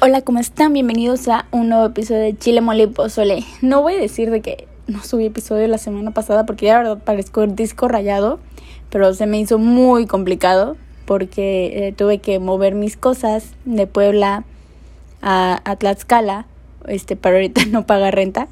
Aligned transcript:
Hola, 0.00 0.22
¿cómo 0.22 0.38
están? 0.38 0.74
Bienvenidos 0.74 1.26
a 1.26 1.46
un 1.50 1.70
nuevo 1.70 1.86
episodio 1.86 2.20
de 2.20 2.38
Chile 2.38 2.60
Mole 2.60 2.84
y 2.84 2.86
Pozole. 2.86 3.42
No 3.62 3.82
voy 3.82 3.94
a 3.94 3.98
decir 4.00 4.30
de 4.30 4.40
que 4.40 4.68
no 4.86 5.02
subí 5.02 5.26
episodio 5.26 5.66
la 5.66 5.76
semana 5.76 6.12
pasada 6.12 6.46
porque 6.46 6.66
ya 6.66 6.74
la 6.74 6.78
verdad 6.78 7.02
parezco 7.02 7.42
el 7.42 7.56
disco 7.56 7.88
rayado, 7.88 8.38
pero 8.90 9.12
se 9.12 9.26
me 9.26 9.40
hizo 9.40 9.58
muy 9.58 10.06
complicado 10.06 10.76
porque 11.04 11.88
eh, 11.88 11.92
tuve 11.92 12.18
que 12.18 12.38
mover 12.38 12.76
mis 12.76 12.96
cosas 12.96 13.54
de 13.64 13.88
Puebla 13.88 14.44
a, 15.20 15.76
Tlaxcala, 15.80 16.46
este, 16.86 17.16
para 17.16 17.34
ahorita 17.34 17.64
no 17.70 17.84
pagar 17.84 18.14
renta. 18.14 18.46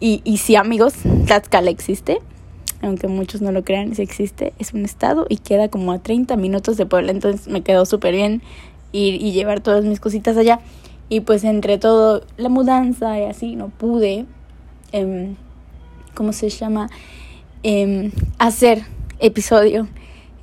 Y, 0.00 0.22
y 0.24 0.38
sí, 0.38 0.56
amigos, 0.56 0.94
Tlaxcala 1.26 1.68
existe, 1.68 2.20
aunque 2.80 3.08
muchos 3.08 3.42
no 3.42 3.52
lo 3.52 3.62
crean, 3.62 3.94
sí 3.94 4.00
existe, 4.00 4.54
es 4.58 4.72
un 4.72 4.86
estado 4.86 5.26
y 5.28 5.36
queda 5.36 5.68
como 5.68 5.92
a 5.92 5.98
30 5.98 6.34
minutos 6.36 6.78
de 6.78 6.86
Puebla, 6.86 7.10
entonces 7.10 7.46
me 7.46 7.60
quedó 7.60 7.84
súper 7.84 8.14
bien 8.14 8.40
ir 8.92 9.14
y 9.22 9.32
llevar 9.32 9.60
todas 9.60 9.84
mis 9.84 10.00
cositas 10.00 10.36
allá. 10.36 10.60
Y 11.08 11.20
pues 11.20 11.44
entre 11.44 11.78
todo 11.78 12.22
la 12.36 12.48
mudanza 12.48 13.18
y 13.18 13.24
así 13.24 13.56
no 13.56 13.68
pude, 13.68 14.26
eh, 14.92 15.34
¿cómo 16.14 16.32
se 16.32 16.50
llama? 16.50 16.90
Eh, 17.62 18.12
hacer 18.38 18.82
episodio. 19.18 19.88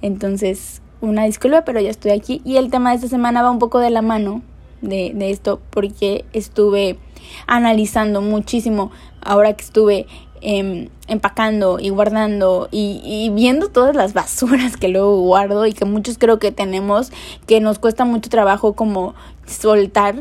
Entonces, 0.01 0.81
una 1.01 1.25
disculpa, 1.25 1.63
pero 1.65 1.79
ya 1.79 1.89
estoy 1.89 2.11
aquí. 2.11 2.41
Y 2.43 2.57
el 2.57 2.71
tema 2.71 2.89
de 2.89 2.95
esta 2.97 3.07
semana 3.07 3.43
va 3.43 3.51
un 3.51 3.59
poco 3.59 3.79
de 3.79 3.89
la 3.89 4.01
mano 4.01 4.41
de 4.81 5.31
esto 5.31 5.61
porque 5.71 6.25
estuve 6.33 6.99
analizando 7.47 8.21
muchísimo 8.21 8.91
ahora 9.21 9.53
que 9.53 9.63
estuve 9.63 10.05
eh, 10.41 10.89
empacando 11.07 11.79
y 11.79 11.89
guardando 11.89 12.67
y, 12.71 13.01
y, 13.03 13.29
viendo 13.29 13.69
todas 13.69 13.95
las 13.95 14.13
basuras 14.13 14.77
que 14.77 14.87
luego 14.87 15.21
guardo 15.21 15.65
y 15.65 15.73
que 15.73 15.85
muchos 15.85 16.17
creo 16.17 16.39
que 16.39 16.51
tenemos 16.51 17.11
que 17.47 17.61
nos 17.61 17.79
cuesta 17.79 18.05
mucho 18.05 18.29
trabajo 18.29 18.73
como 18.73 19.15
soltar. 19.45 20.15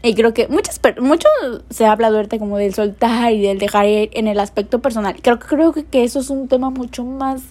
Y 0.00 0.14
creo 0.14 0.32
que 0.32 0.46
muchas 0.46 0.80
mucho 1.00 1.28
se 1.70 1.84
ha 1.84 1.92
hablado 1.92 2.16
ahorita 2.16 2.38
como 2.38 2.56
del 2.56 2.72
soltar 2.72 3.32
y 3.32 3.42
del 3.42 3.58
dejar 3.58 3.86
ir 3.86 4.10
en 4.12 4.28
el 4.28 4.38
aspecto 4.38 4.80
personal. 4.80 5.16
Creo 5.20 5.40
creo 5.40 5.72
que, 5.72 5.84
que 5.84 6.04
eso 6.04 6.20
es 6.20 6.30
un 6.30 6.46
tema 6.46 6.70
mucho 6.70 7.04
más 7.04 7.42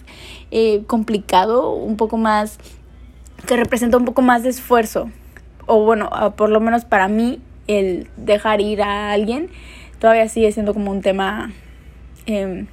eh, 0.50 0.82
complicado 0.86 1.72
un 1.72 1.96
poco 1.96 2.16
más 2.16 2.58
que 3.46 3.56
representa 3.56 3.98
un 3.98 4.06
poco 4.06 4.22
más 4.22 4.44
de 4.44 4.48
esfuerzo. 4.48 5.10
O 5.66 5.84
bueno 5.84 6.10
por 6.36 6.48
lo 6.48 6.60
menos 6.60 6.86
para 6.86 7.08
mí 7.08 7.38
el 7.66 8.08
dejar 8.16 8.62
ir 8.62 8.80
a 8.82 9.12
alguien 9.12 9.50
todavía 9.98 10.28
sigue 10.28 10.50
siendo 10.52 10.72
como 10.72 10.90
un 10.90 11.02
tema 11.02 11.52
eh, 12.28 12.66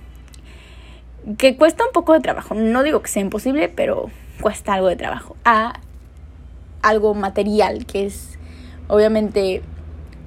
que 1.38 1.58
cuesta 1.58 1.84
un 1.86 1.92
poco 1.92 2.14
de 2.14 2.20
trabajo. 2.20 2.54
No 2.54 2.84
digo 2.84 3.02
que 3.02 3.08
sea 3.08 3.22
imposible, 3.22 3.70
pero 3.70 4.12
cuesta 4.42 4.74
algo 4.74 4.88
de 4.88 4.96
trabajo. 4.96 5.36
A 5.44 5.80
algo 6.82 7.16
material, 7.16 7.86
que 7.86 8.06
es 8.06 8.38
obviamente 8.88 9.64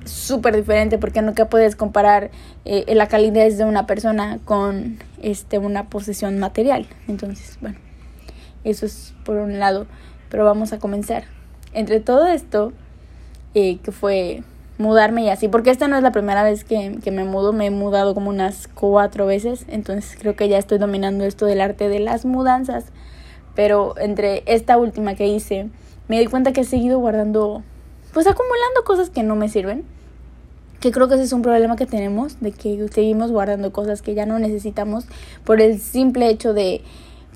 súper 0.05 0.57
diferente 0.57 0.99
porque 0.99 1.21
nunca 1.23 1.49
puedes 1.49 1.77
comparar 1.77 2.31
eh, 2.65 2.95
la 2.95 3.07
calidad 3.07 3.49
de 3.49 3.65
una 3.65 3.87
persona 3.87 4.39
con 4.45 4.99
este, 5.23 5.59
una 5.59 5.89
posesión 5.89 6.39
material. 6.39 6.87
Entonces, 7.07 7.59
bueno, 7.61 7.79
eso 8.65 8.87
es 8.87 9.15
por 9.25 9.37
un 9.37 9.59
lado. 9.59 9.87
Pero 10.31 10.45
vamos 10.45 10.73
a 10.73 10.79
comenzar. 10.79 11.25
Entre 11.75 12.01
todo 12.01 12.27
esto, 12.27 12.73
eh, 13.55 13.79
que 13.83 13.93
fue 13.93 14.43
mudarme 14.79 15.25
y 15.25 15.29
así, 15.29 15.49
porque 15.49 15.71
esta 15.71 15.89
no 15.89 15.97
es 15.97 16.03
la 16.03 16.13
primera 16.13 16.43
vez 16.43 16.65
que, 16.65 16.99
que, 17.03 17.11
me 17.11 17.25
mudo, 17.25 17.53
me 17.53 17.67
he 17.67 17.71
mudado 17.71 18.15
como 18.15 18.31
unas 18.31 18.69
cuatro 18.69 19.27
veces, 19.27 19.65
entonces 19.69 20.17
creo 20.19 20.37
que 20.37 20.49
ya 20.49 20.57
estoy 20.57 20.79
dominando 20.79 21.25
esto 21.25 21.47
del 21.47 21.61
arte 21.61 21.89
de 21.89 21.99
las 21.99 22.25
mudanzas, 22.25 22.87
pero 23.55 23.95
entre 23.99 24.45
esta 24.47 24.77
última 24.77 25.17
que 25.17 25.27
hice, 25.27 25.69
me 26.07 26.21
di 26.21 26.27
cuenta 26.27 26.53
que 26.53 26.61
he 26.61 26.65
seguido 26.65 27.01
guardando, 27.01 27.63
pues 28.13 28.27
acumulando 28.27 28.85
cosas 28.85 29.11
que 29.11 29.25
no 29.25 29.35
me 29.35 29.49
sirven, 29.49 29.85
que 30.81 30.93
creo 30.93 31.09
que 31.09 31.15
ese 31.15 31.25
es 31.25 31.33
un 31.33 31.43
problema 31.43 31.77
que 31.77 31.87
tenemos, 31.87 32.41
de 32.41 32.53
que 32.53 32.87
seguimos 32.89 33.33
guardando 33.33 33.73
cosas 33.73 34.01
que 34.01 34.15
ya 34.15 34.27
no 34.27 34.39
necesitamos 34.39 35.07
por 35.45 35.61
el 35.61 35.81
simple 35.81 36.29
hecho 36.29 36.55
de 36.55 36.83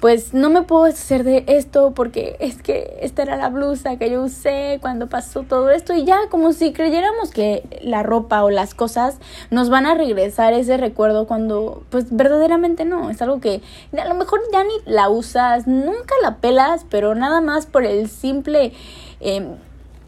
pues 0.02 0.34
no 0.34 0.50
me 0.50 0.62
puedo 0.62 0.82
hacer 0.82 1.22
de 1.22 1.44
esto 1.46 1.92
porque 1.94 2.34
es 2.40 2.60
que 2.60 2.98
esta 3.02 3.22
era 3.22 3.36
la 3.36 3.50
blusa 3.50 3.98
que 3.98 4.10
yo 4.10 4.24
usé 4.24 4.78
cuando 4.80 5.08
pasó 5.08 5.44
todo 5.44 5.70
esto 5.70 5.94
y 5.94 6.04
ya 6.04 6.28
como 6.28 6.52
si 6.52 6.72
creyéramos 6.72 7.30
que 7.30 7.62
la 7.82 8.02
ropa 8.02 8.42
o 8.42 8.50
las 8.50 8.74
cosas 8.74 9.18
nos 9.50 9.70
van 9.70 9.86
a 9.86 9.94
regresar 9.94 10.54
ese 10.54 10.76
recuerdo 10.76 11.28
cuando 11.28 11.84
pues 11.88 12.06
verdaderamente 12.10 12.84
no, 12.84 13.10
es 13.10 13.22
algo 13.22 13.38
que 13.40 13.60
a 13.96 14.08
lo 14.08 14.16
mejor 14.16 14.40
ya 14.52 14.64
ni 14.64 14.74
la 14.86 15.08
usas, 15.08 15.68
nunca 15.68 16.16
la 16.20 16.38
pelas, 16.38 16.84
pero 16.90 17.14
nada 17.14 17.40
más 17.40 17.66
por 17.66 17.84
el 17.84 18.10
simple 18.10 18.72
eh, 19.20 19.54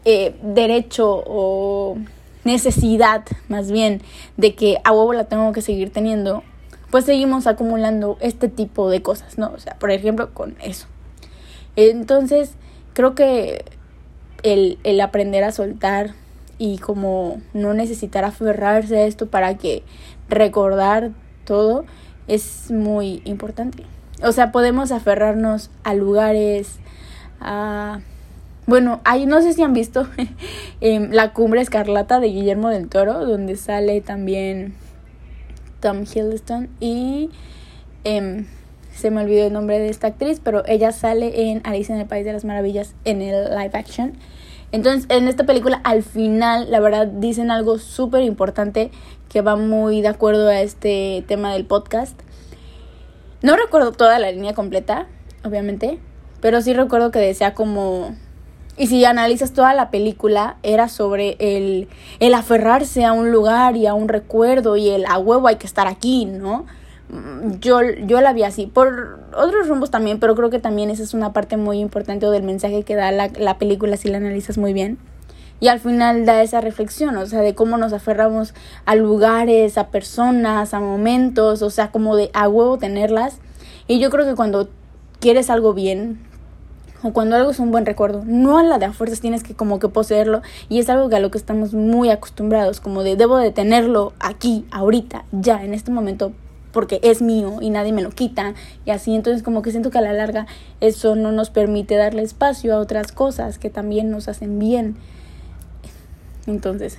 eh, 0.03 0.35
derecho 0.43 1.23
o 1.25 1.97
necesidad 2.43 3.23
más 3.47 3.71
bien 3.71 4.01
de 4.35 4.55
que 4.55 4.77
a 4.83 4.91
huevo 4.91 5.13
la 5.13 5.23
tengo 5.23 5.53
que 5.53 5.61
seguir 5.61 5.93
teniendo 5.93 6.43
pues 6.95 7.03
seguimos 7.03 7.45
acumulando 7.45 8.15
este 8.21 8.47
tipo 8.47 8.89
de 8.89 9.01
cosas, 9.01 9.37
¿no? 9.37 9.51
O 9.53 9.59
sea, 9.59 9.77
por 9.77 9.91
ejemplo, 9.91 10.33
con 10.33 10.55
eso. 10.61 10.87
Entonces, 11.75 12.53
creo 12.93 13.15
que 13.15 13.65
el, 14.43 14.79
el 14.85 15.01
aprender 15.01 15.43
a 15.43 15.51
soltar 15.51 16.11
y 16.57 16.77
como 16.77 17.41
no 17.53 17.73
necesitar 17.73 18.23
aferrarse 18.23 18.97
a 18.97 19.05
esto 19.07 19.27
para 19.27 19.57
que 19.57 19.83
recordar 20.29 21.11
todo 21.43 21.83
es 22.29 22.71
muy 22.71 23.21
importante. 23.25 23.83
O 24.23 24.31
sea, 24.31 24.53
podemos 24.53 24.93
aferrarnos 24.93 25.71
a 25.83 25.95
lugares, 25.95 26.77
a... 27.41 27.99
Bueno, 28.67 29.01
hay, 29.03 29.25
no 29.25 29.41
sé 29.41 29.51
si 29.51 29.63
han 29.63 29.73
visto 29.73 30.07
La 30.79 31.33
Cumbre 31.33 31.59
Escarlata 31.59 32.21
de 32.21 32.27
Guillermo 32.27 32.69
del 32.69 32.87
Toro, 32.87 33.25
donde 33.25 33.57
sale 33.57 33.99
también 33.99 34.75
Tom 35.85 36.01
Hiddleston 36.01 36.67
y 36.79 37.29
eh, 38.05 38.43
se 38.91 39.11
me 39.11 39.21
olvidó 39.21 39.45
el 39.45 39.53
nombre 39.53 39.77
de 39.77 39.89
esta 39.89 40.07
actriz, 40.07 40.41
pero 40.43 40.63
ella 40.65 40.91
sale 40.91 41.51
en 41.51 41.61
Alice 41.63 41.93
en 41.93 41.99
el 41.99 42.07
País 42.07 42.25
de 42.25 42.33
las 42.33 42.43
Maravillas 42.43 42.95
en 43.05 43.21
el 43.21 43.51
live 43.51 43.69
action. 43.73 44.13
Entonces, 44.71 45.05
en 45.09 45.27
esta 45.27 45.43
película, 45.43 45.81
al 45.83 46.01
final, 46.01 46.71
la 46.71 46.79
verdad, 46.79 47.05
dicen 47.05 47.51
algo 47.51 47.77
súper 47.77 48.23
importante 48.23 48.89
que 49.29 49.43
va 49.43 49.57
muy 49.57 50.01
de 50.01 50.07
acuerdo 50.07 50.47
a 50.47 50.59
este 50.61 51.23
tema 51.27 51.53
del 51.53 51.67
podcast. 51.67 52.19
No 53.43 53.55
recuerdo 53.55 53.91
toda 53.91 54.17
la 54.17 54.31
línea 54.31 54.55
completa, 54.55 55.05
obviamente, 55.43 55.99
pero 56.41 56.61
sí 56.61 56.73
recuerdo 56.73 57.11
que 57.11 57.19
decía 57.19 57.53
como 57.53 58.15
y 58.77 58.87
si 58.87 59.05
analizas 59.05 59.53
toda 59.53 59.73
la 59.73 59.89
película, 59.89 60.57
era 60.63 60.89
sobre 60.89 61.37
el, 61.39 61.87
el 62.19 62.33
aferrarse 62.33 63.05
a 63.05 63.13
un 63.13 63.31
lugar 63.31 63.77
y 63.77 63.87
a 63.87 63.93
un 63.93 64.09
recuerdo 64.09 64.75
y 64.75 64.89
el 64.89 65.05
a 65.05 65.17
huevo 65.17 65.47
hay 65.47 65.55
que 65.55 65.67
estar 65.67 65.87
aquí, 65.87 66.25
¿no? 66.25 66.65
Mm, 67.09 67.59
yo, 67.61 67.81
yo 68.05 68.19
la 68.19 68.33
vi 68.33 68.43
así, 68.43 68.65
por 68.65 69.19
otros 69.33 69.67
rumbos 69.67 69.91
también, 69.91 70.19
pero 70.19 70.35
creo 70.35 70.49
que 70.49 70.59
también 70.59 70.89
esa 70.89 71.03
es 71.03 71.13
una 71.13 71.31
parte 71.31 71.55
muy 71.55 71.79
importante 71.79 72.25
del 72.25 72.43
mensaje 72.43 72.83
que 72.83 72.95
da 72.95 73.11
la, 73.11 73.29
la 73.37 73.57
película 73.57 73.95
si 73.95 74.09
la 74.09 74.17
analizas 74.17 74.57
muy 74.57 74.73
bien. 74.73 74.97
Y 75.61 75.69
al 75.69 75.79
final 75.79 76.25
da 76.25 76.43
esa 76.43 76.59
reflexión, 76.59 77.15
o 77.15 77.25
sea, 77.25 77.39
de 77.39 77.55
cómo 77.55 77.77
nos 77.77 77.93
aferramos 77.93 78.53
a 78.85 78.95
lugares, 78.95 79.77
a 79.77 79.87
personas, 79.87 80.73
a 80.73 80.81
momentos, 80.81 81.61
o 81.61 81.69
sea, 81.69 81.91
como 81.91 82.17
de 82.17 82.29
a 82.33 82.49
huevo 82.49 82.77
tenerlas. 82.77 83.37
Y 83.87 83.99
yo 83.99 84.09
creo 84.09 84.25
que 84.25 84.35
cuando 84.35 84.67
quieres 85.21 85.49
algo 85.49 85.73
bien, 85.73 86.19
o 87.05 87.13
cuando 87.13 87.35
algo 87.35 87.51
es 87.51 87.59
un 87.59 87.69
buen 87.69 87.85
recuerdo, 87.85 88.23
no 88.25 88.57
a 88.57 88.63
la 88.63 88.79
de 88.79 88.85
a 88.85 88.91
fuerzas 88.91 89.21
tienes 89.21 89.43
que 89.43 89.53
como 89.53 89.77
que 89.77 89.89
poseerlo 89.89 90.41
y 90.69 90.79
es 90.79 90.89
algo 90.89 91.15
a 91.15 91.19
lo 91.19 91.29
que 91.29 91.37
estamos 91.37 91.75
muy 91.75 92.09
acostumbrados, 92.09 92.79
como 92.79 93.03
de 93.03 93.15
debo 93.15 93.37
de 93.37 93.51
tenerlo 93.51 94.13
aquí, 94.19 94.65
ahorita, 94.71 95.23
ya, 95.31 95.63
en 95.63 95.75
este 95.75 95.91
momento, 95.91 96.33
porque 96.71 96.99
es 97.03 97.21
mío 97.21 97.57
y 97.61 97.69
nadie 97.69 97.93
me 97.93 98.01
lo 98.01 98.09
quita 98.09 98.55
y 98.85 98.89
así, 98.89 99.13
entonces 99.13 99.43
como 99.43 99.61
que 99.61 99.69
siento 99.69 99.91
que 99.91 99.99
a 99.99 100.01
la 100.01 100.13
larga 100.13 100.47
eso 100.81 101.15
no 101.15 101.31
nos 101.31 101.51
permite 101.51 101.93
darle 101.95 102.23
espacio 102.23 102.73
a 102.73 102.79
otras 102.79 103.11
cosas 103.11 103.59
que 103.59 103.69
también 103.69 104.09
nos 104.09 104.27
hacen 104.27 104.57
bien. 104.57 104.95
Entonces, 106.47 106.97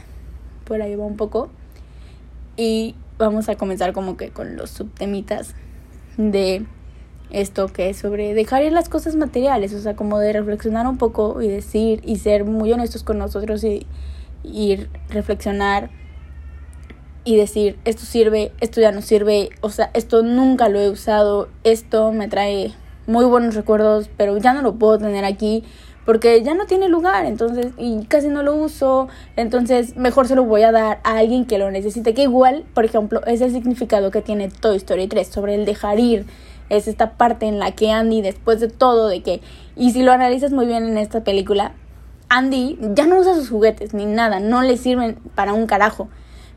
por 0.65 0.83
ahí 0.83 0.95
va 0.95 1.05
un 1.05 1.17
poco 1.17 1.51
y 2.57 2.95
vamos 3.19 3.49
a 3.49 3.57
comenzar 3.57 3.93
como 3.93 4.17
que 4.17 4.31
con 4.31 4.57
los 4.57 4.71
subtemitas 4.71 5.57
de 6.17 6.65
esto 7.31 7.69
que 7.69 7.91
es 7.91 7.99
sobre 7.99 8.35
dejar 8.35 8.63
ir 8.63 8.73
las 8.73 8.89
cosas 8.89 9.17
materiales, 9.17 9.73
o 9.75 9.81
sea, 9.81 9.97
como 9.97 10.19
de 10.19 10.33
reflexionar 10.33 10.87
un 10.87 10.99
poco 10.99 11.43
y 11.43 11.49
decir 11.49 12.01
y 12.05 12.17
ser 12.17 12.45
muy 12.45 12.73
honestos 12.73 13.03
con 13.03 13.19
nosotros 13.19 13.65
y, 13.65 13.87
y 14.45 14.87
reflexionar 15.09 15.91
y 17.25 17.37
decir, 17.37 17.79
esto 17.85 18.05
sirve, 18.05 18.53
esto 18.61 18.81
ya 18.81 18.93
no 18.93 19.03
sirve, 19.03 19.51
o 19.61 19.71
sea, 19.71 19.91
esto 19.95 20.23
nunca 20.23 20.69
lo 20.69 20.81
he 20.81 20.89
usado, 20.89 21.49
esto 21.65 22.13
me 22.13 22.29
trae 22.29 22.73
muy 23.09 23.25
buenos 23.25 23.55
recuerdos, 23.55 24.09
pero 24.17 24.39
ya 24.39 24.53
no 24.53 24.63
lo 24.63 24.77
puedo 24.77 24.99
tener 24.99 25.25
aquí 25.25 25.65
porque 26.07 26.41
ya 26.45 26.55
no 26.55 26.67
tiene 26.67 26.89
lugar, 26.89 27.27
entonces, 27.27 27.73
y 27.77 28.05
casi 28.05 28.29
no 28.29 28.45
lo 28.45 28.55
uso, 28.55 29.09
entonces 29.35 29.97
mejor 29.97 30.29
se 30.29 30.37
lo 30.37 30.45
voy 30.45 30.63
a 30.63 30.71
dar 30.71 31.01
a 31.03 31.19
alguien 31.19 31.47
que 31.47 31.59
lo 31.59 31.69
necesite, 31.73 32.15
que 32.15 32.23
igual, 32.23 32.65
por 32.75 32.85
ejemplo, 32.85 33.21
es 33.27 33.41
el 33.41 33.53
significado 33.53 34.13
que 34.13 34.23
tiene 34.23 34.49
Toy 34.49 34.77
Story 34.77 35.09
3 35.09 35.27
sobre 35.27 35.57
el 35.57 35.65
dejar 35.65 35.99
ir, 35.99 36.25
es 36.69 36.89
esta 36.89 37.13
parte 37.13 37.47
en 37.47 37.59
la 37.59 37.73
que 37.73 37.91
Andy, 37.91 38.23
después 38.23 38.61
de 38.61 38.69
todo, 38.69 39.09
de 39.09 39.23
que, 39.23 39.41
y 39.77 39.93
si 39.93 40.03
lo 40.03 40.13
analizas 40.13 40.53
muy 40.53 40.67
bien 40.67 40.85
en 40.85 40.99
esta 40.99 41.23
película, 41.23 41.73
Andy 42.29 42.79
ya 42.95 43.07
no 43.07 43.19
usa 43.19 43.35
sus 43.35 43.51
juguetes 43.51 43.95
ni 43.95 44.07
nada, 44.07 44.41
no 44.41 44.63
le 44.63 44.77
sirven 44.77 45.19
para 45.35 45.53
un 45.53 45.67
carajo, 45.67 46.09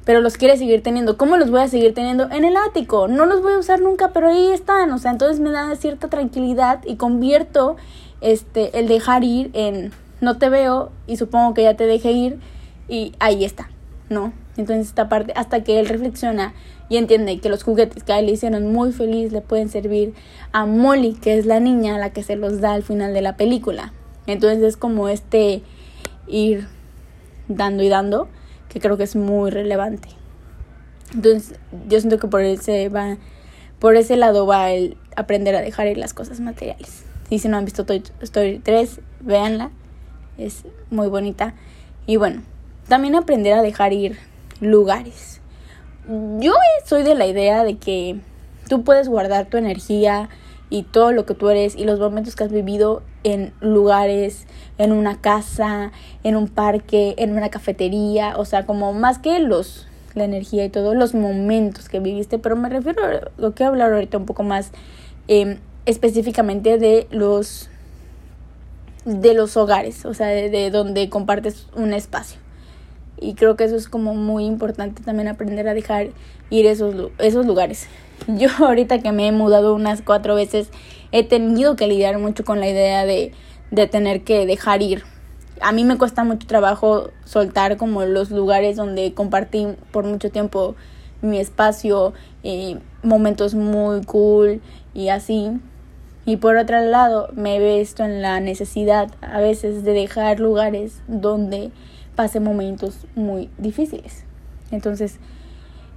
pero 0.05 0.21
los 0.21 0.37
quiere 0.37 0.57
seguir 0.57 0.81
teniendo. 0.81 1.17
¿Cómo 1.17 1.37
los 1.37 1.51
voy 1.51 1.61
a 1.61 1.67
seguir 1.67 1.93
teniendo? 1.93 2.29
En 2.31 2.43
el 2.43 2.57
ático, 2.57 3.07
no 3.07 3.25
los 3.25 3.41
voy 3.41 3.53
a 3.53 3.59
usar 3.59 3.81
nunca, 3.81 4.09
pero 4.13 4.29
ahí 4.29 4.47
están, 4.47 4.91
o 4.91 4.97
sea, 4.97 5.11
entonces 5.11 5.39
me 5.39 5.51
da 5.51 5.75
cierta 5.75 6.07
tranquilidad 6.07 6.79
y 6.85 6.95
convierto 6.95 7.75
este 8.21 8.77
el 8.79 8.87
dejar 8.87 9.23
ir 9.23 9.51
en 9.53 9.91
no 10.21 10.37
te 10.37 10.49
veo 10.49 10.91
y 11.07 11.17
supongo 11.17 11.53
que 11.53 11.63
ya 11.63 11.75
te 11.75 11.85
dejé 11.85 12.11
ir 12.11 12.39
y 12.87 13.13
ahí 13.19 13.45
está, 13.45 13.69
¿no? 14.09 14.33
Entonces 14.59 14.87
esta 14.87 15.07
parte, 15.07 15.31
hasta 15.35 15.63
que 15.63 15.79
él 15.79 15.87
reflexiona 15.87 16.53
y 16.89 16.97
entiende 16.97 17.39
que 17.39 17.49
los 17.49 17.63
juguetes 17.63 18.03
que 18.03 18.11
a 18.11 18.19
él 18.19 18.25
le 18.25 18.33
hicieron 18.33 18.71
muy 18.73 18.91
feliz 18.91 19.31
le 19.31 19.41
pueden 19.41 19.69
servir 19.69 20.13
a 20.51 20.65
Molly, 20.65 21.13
que 21.13 21.37
es 21.37 21.45
la 21.45 21.59
niña 21.59 21.95
a 21.95 21.99
la 21.99 22.11
que 22.11 22.23
se 22.23 22.35
los 22.35 22.59
da 22.59 22.73
al 22.73 22.83
final 22.83 23.13
de 23.13 23.21
la 23.21 23.37
película. 23.37 23.93
Entonces 24.27 24.61
es 24.61 24.77
como 24.77 25.07
este 25.07 25.63
ir 26.27 26.67
dando 27.47 27.83
y 27.83 27.89
dando, 27.89 28.27
que 28.67 28.79
creo 28.79 28.97
que 28.97 29.03
es 29.03 29.15
muy 29.15 29.49
relevante. 29.49 30.09
Entonces 31.13 31.57
yo 31.87 31.99
siento 31.99 32.19
que 32.19 32.27
por 32.27 32.41
ese 32.41 32.89
va, 32.89 33.17
por 33.79 33.95
ese 33.95 34.17
lado 34.17 34.45
va 34.45 34.71
el 34.71 34.97
aprender 35.15 35.55
a 35.55 35.61
dejar 35.61 35.87
ir 35.87 35.97
las 35.97 36.13
cosas 36.13 36.41
materiales. 36.41 37.03
Y 37.29 37.39
si 37.39 37.47
no 37.47 37.57
han 37.57 37.65
visto 37.65 37.85
Toy 37.85 38.03
Story 38.21 38.59
3, 38.59 38.99
véanla, 39.21 39.71
es 40.37 40.63
muy 40.89 41.07
bonita. 41.07 41.53
Y 42.05 42.17
bueno, 42.17 42.41
también 42.87 43.15
aprender 43.15 43.53
a 43.53 43.61
dejar 43.61 43.93
ir 43.93 44.17
lugares. 44.61 45.41
Yo 46.39 46.53
soy 46.85 47.03
de 47.03 47.15
la 47.15 47.27
idea 47.27 47.63
de 47.63 47.77
que 47.77 48.19
tú 48.67 48.83
puedes 48.83 49.07
guardar 49.07 49.47
tu 49.47 49.57
energía 49.57 50.29
y 50.69 50.83
todo 50.83 51.11
lo 51.11 51.25
que 51.25 51.33
tú 51.33 51.49
eres 51.49 51.75
y 51.75 51.83
los 51.83 51.99
momentos 51.99 52.35
que 52.35 52.43
has 52.43 52.51
vivido 52.51 53.01
en 53.23 53.53
lugares, 53.59 54.45
en 54.77 54.91
una 54.91 55.19
casa, 55.19 55.91
en 56.23 56.35
un 56.35 56.47
parque, 56.47 57.15
en 57.17 57.31
una 57.35 57.49
cafetería, 57.49 58.37
o 58.37 58.45
sea, 58.45 58.65
como 58.65 58.93
más 58.93 59.19
que 59.19 59.39
los 59.39 59.87
la 60.15 60.23
energía 60.23 60.65
y 60.65 60.69
todos 60.69 60.95
los 60.95 61.13
momentos 61.13 61.87
que 61.87 61.99
viviste, 61.99 62.39
pero 62.39 62.55
me 62.55 62.67
refiero 62.69 63.05
a 63.05 63.31
lo 63.37 63.53
que 63.53 63.63
hablar 63.63 63.93
ahorita 63.93 64.17
un 64.17 64.25
poco 64.25 64.41
más 64.41 64.71
em, 65.27 65.59
específicamente 65.85 66.79
de 66.79 67.07
los 67.11 67.69
de 69.05 69.33
los 69.33 69.55
hogares, 69.55 70.05
o 70.05 70.13
sea, 70.13 70.27
de 70.27 70.71
donde 70.71 71.09
compartes 71.09 71.67
un 71.75 71.93
espacio 71.93 72.39
y 73.21 73.33
creo 73.33 73.55
que 73.55 73.63
eso 73.63 73.75
es 73.75 73.87
como 73.87 74.15
muy 74.15 74.45
importante 74.45 75.03
también 75.03 75.27
aprender 75.27 75.67
a 75.67 75.73
dejar 75.73 76.09
ir 76.49 76.65
esos, 76.65 76.95
esos 77.19 77.45
lugares. 77.45 77.87
Yo 78.27 78.49
ahorita 78.59 78.99
que 78.99 79.11
me 79.11 79.27
he 79.27 79.31
mudado 79.31 79.75
unas 79.75 80.01
cuatro 80.01 80.35
veces 80.35 80.69
he 81.11 81.23
tenido 81.23 81.75
que 81.75 81.87
lidiar 81.87 82.19
mucho 82.19 82.43
con 82.43 82.59
la 82.59 82.69
idea 82.69 83.05
de, 83.05 83.31
de 83.71 83.87
tener 83.87 84.23
que 84.23 84.45
dejar 84.45 84.81
ir. 84.81 85.03
A 85.61 85.71
mí 85.71 85.83
me 85.83 85.97
cuesta 85.97 86.23
mucho 86.23 86.47
trabajo 86.47 87.09
soltar 87.25 87.77
como 87.77 88.05
los 88.05 88.31
lugares 88.31 88.77
donde 88.77 89.13
compartí 89.13 89.67
por 89.91 90.05
mucho 90.05 90.31
tiempo 90.31 90.75
mi 91.21 91.37
espacio, 91.37 92.13
y 92.43 92.77
momentos 93.03 93.53
muy 93.55 94.03
cool 94.05 94.61
y 94.93 95.09
así. 95.09 95.51
Y 96.25 96.37
por 96.37 96.57
otro 96.57 96.79
lado, 96.81 97.29
me 97.33 97.55
he 97.55 97.79
visto 97.79 98.03
en 98.03 98.21
la 98.21 98.39
necesidad 98.39 99.09
a 99.21 99.39
veces 99.39 99.83
de 99.83 99.93
dejar 99.93 100.39
lugares 100.39 101.01
donde 101.07 101.71
pase 102.19 102.41
momentos 102.41 103.07
muy 103.15 103.49
difíciles. 103.57 104.25
Entonces, 104.71 105.19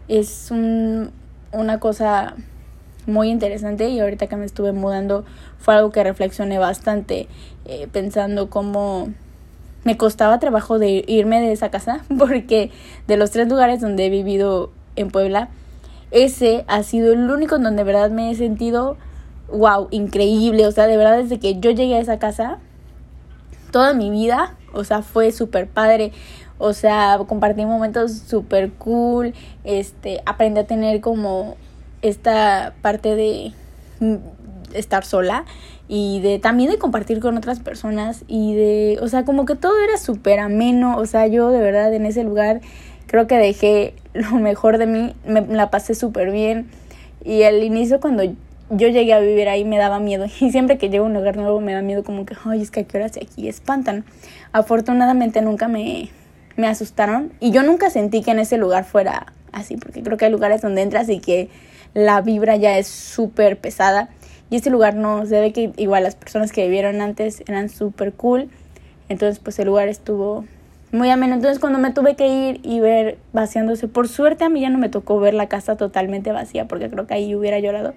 es 0.07 0.53
una 0.53 1.81
cosa 1.81 2.37
muy 3.07 3.29
interesante 3.29 3.89
y 3.89 3.99
ahorita 3.99 4.29
que 4.29 4.37
me 4.37 4.45
estuve 4.45 4.71
mudando 4.71 5.25
fue 5.59 5.75
algo 5.75 5.91
que 5.91 6.05
reflexioné 6.05 6.61
bastante 6.61 7.27
eh, 7.65 7.89
pensando 7.91 8.51
cómo 8.51 9.09
me 9.83 9.97
costaba 9.97 10.39
trabajo 10.39 10.79
de 10.79 11.05
irme 11.09 11.41
de 11.41 11.51
esa 11.51 11.73
casa 11.73 12.05
porque 12.19 12.71
de 13.09 13.17
los 13.17 13.33
tres 13.33 13.49
lugares 13.49 13.81
donde 13.81 14.07
he 14.07 14.11
vivido 14.11 14.71
en 14.95 15.11
Puebla 15.11 15.49
ese 16.13 16.65
ha 16.69 16.85
sido 16.85 17.13
el 17.13 17.29
único 17.33 17.59
donde 17.59 17.83
de 17.83 17.85
verdad 17.85 18.13
me 18.13 18.31
he 18.31 18.37
sentido 18.37 18.97
wow 19.51 19.89
increíble 19.91 20.69
o 20.69 20.71
sea 20.71 20.87
de 20.87 20.97
verdad 20.97 21.19
desde 21.19 21.41
que 21.41 21.59
yo 21.59 21.73
llegué 21.73 21.97
a 21.97 22.01
esa 22.01 22.21
casa 22.21 22.61
toda 23.73 23.93
mi 23.93 24.09
vida 24.09 24.57
o 24.73 24.85
sea, 24.85 25.03
fue 25.03 25.33
súper 25.33 25.69
padre. 25.69 26.13
O 26.59 26.73
sea, 26.73 27.19
compartí 27.27 27.65
momentos 27.65 28.13
súper 28.13 28.71
cool. 28.73 29.35
Este, 29.65 30.23
aprendí 30.27 30.61
a 30.61 30.67
tener 30.67 31.01
como 31.01 31.57
esta 32.03 32.75
parte 32.83 33.15
de 33.15 33.53
estar 34.75 35.05
sola 35.05 35.45
y 35.89 36.21
de 36.21 36.39
también 36.39 36.71
de 36.71 36.79
compartir 36.79 37.21
con 37.21 37.37
otras 37.37 37.61
personas 37.61 38.25
y 38.27 38.55
de, 38.55 38.99
o 39.03 39.09
sea, 39.09 39.25
como 39.25 39.45
que 39.45 39.55
todo 39.55 39.79
era 39.83 39.99
súper 39.99 40.41
ameno, 40.41 40.97
o 40.97 41.07
sea, 41.07 41.27
yo 41.27 41.51
de 41.51 41.61
verdad 41.61 41.93
en 41.93 42.07
ese 42.07 42.25
lugar 42.25 42.61
creo 43.07 43.27
que 43.27 43.37
dejé 43.37 43.95
lo 44.15 44.33
mejor 44.33 44.79
de 44.79 44.87
mí, 44.87 45.15
me 45.27 45.43
la 45.43 45.71
pasé 45.71 45.95
súper 45.95 46.31
bien 46.31 46.69
y 47.25 47.43
al 47.43 47.63
inicio 47.63 48.01
cuando 48.01 48.23
yo 48.75 48.89
llegué 48.89 49.13
a 49.13 49.21
vivir 49.21 49.49
ahí 49.49 49.65
me 49.65 49.79
daba 49.79 50.01
miedo. 50.01 50.27
Y 50.41 50.51
siempre 50.51 50.79
que 50.79 50.89
llego 50.89 51.05
a 51.05 51.09
un 51.09 51.15
lugar 51.15 51.37
nuevo 51.37 51.61
me 51.61 51.73
da 51.73 51.83
miedo 51.83 52.03
como 52.03 52.25
que, 52.27 52.35
ay, 52.45 52.63
es 52.63 52.71
que 52.71 52.81
a 52.81 52.85
qué 52.85 52.97
horas 52.97 53.13
aquí 53.17 53.49
espantan. 53.49 54.05
Afortunadamente 54.53 55.43
nunca 55.43 55.69
me, 55.69 56.09
me 56.57 56.67
asustaron. 56.67 57.33
Y 57.39 57.51
yo 57.51 57.63
nunca 57.63 57.91
sentí 57.91 58.23
que 58.23 58.31
en 58.31 58.39
ese 58.39 58.57
lugar 58.57 58.85
fuera 58.85 59.33
así, 59.53 59.77
porque 59.77 60.03
creo 60.03 60.17
que 60.17 60.25
hay 60.25 60.33
lugares 60.33 60.63
donde 60.63 60.83
entras 60.83 61.09
y 61.11 61.21
que 61.21 61.51
la 61.95 62.23
vibra 62.23 62.57
ya 62.57 62.79
es 62.79 62.87
súper 62.89 63.59
pesada. 63.59 64.09
Y 64.49 64.57
este 64.57 64.71
lugar 64.71 64.95
no, 64.95 65.27
se 65.27 65.41
ve 65.41 65.53
que 65.53 65.73
igual 65.77 66.03
las 66.03 66.15
personas 66.15 66.53
que 66.53 66.65
vivieron 66.65 67.01
antes 67.01 67.43
eran 67.47 67.69
súper 67.69 68.13
cool, 68.13 68.49
entonces 69.09 69.39
pues 69.39 69.59
el 69.59 69.67
lugar 69.67 69.89
estuvo 69.89 70.45
muy 70.93 71.11
ameno. 71.11 71.35
Entonces 71.35 71.59
cuando 71.59 71.79
me 71.79 71.91
tuve 71.91 72.17
que 72.17 72.29
ir 72.29 72.61
y 72.63 72.81
ver 72.81 73.19
vaciándose, 73.33 73.89
por 73.89 74.09
suerte 74.09 74.45
a 74.45 74.49
mí 74.49 74.61
ya 74.61 74.71
no 74.71 74.79
me 74.79 74.89
tocó 74.89 75.19
ver 75.21 75.35
la 75.35 75.49
casa 75.49 75.77
totalmente 75.77 76.33
vacía, 76.33 76.67
porque 76.69 76.89
creo 76.91 77.07
que 77.07 77.15
ahí 77.15 77.35
hubiera 77.35 77.59
llorado 77.59 77.95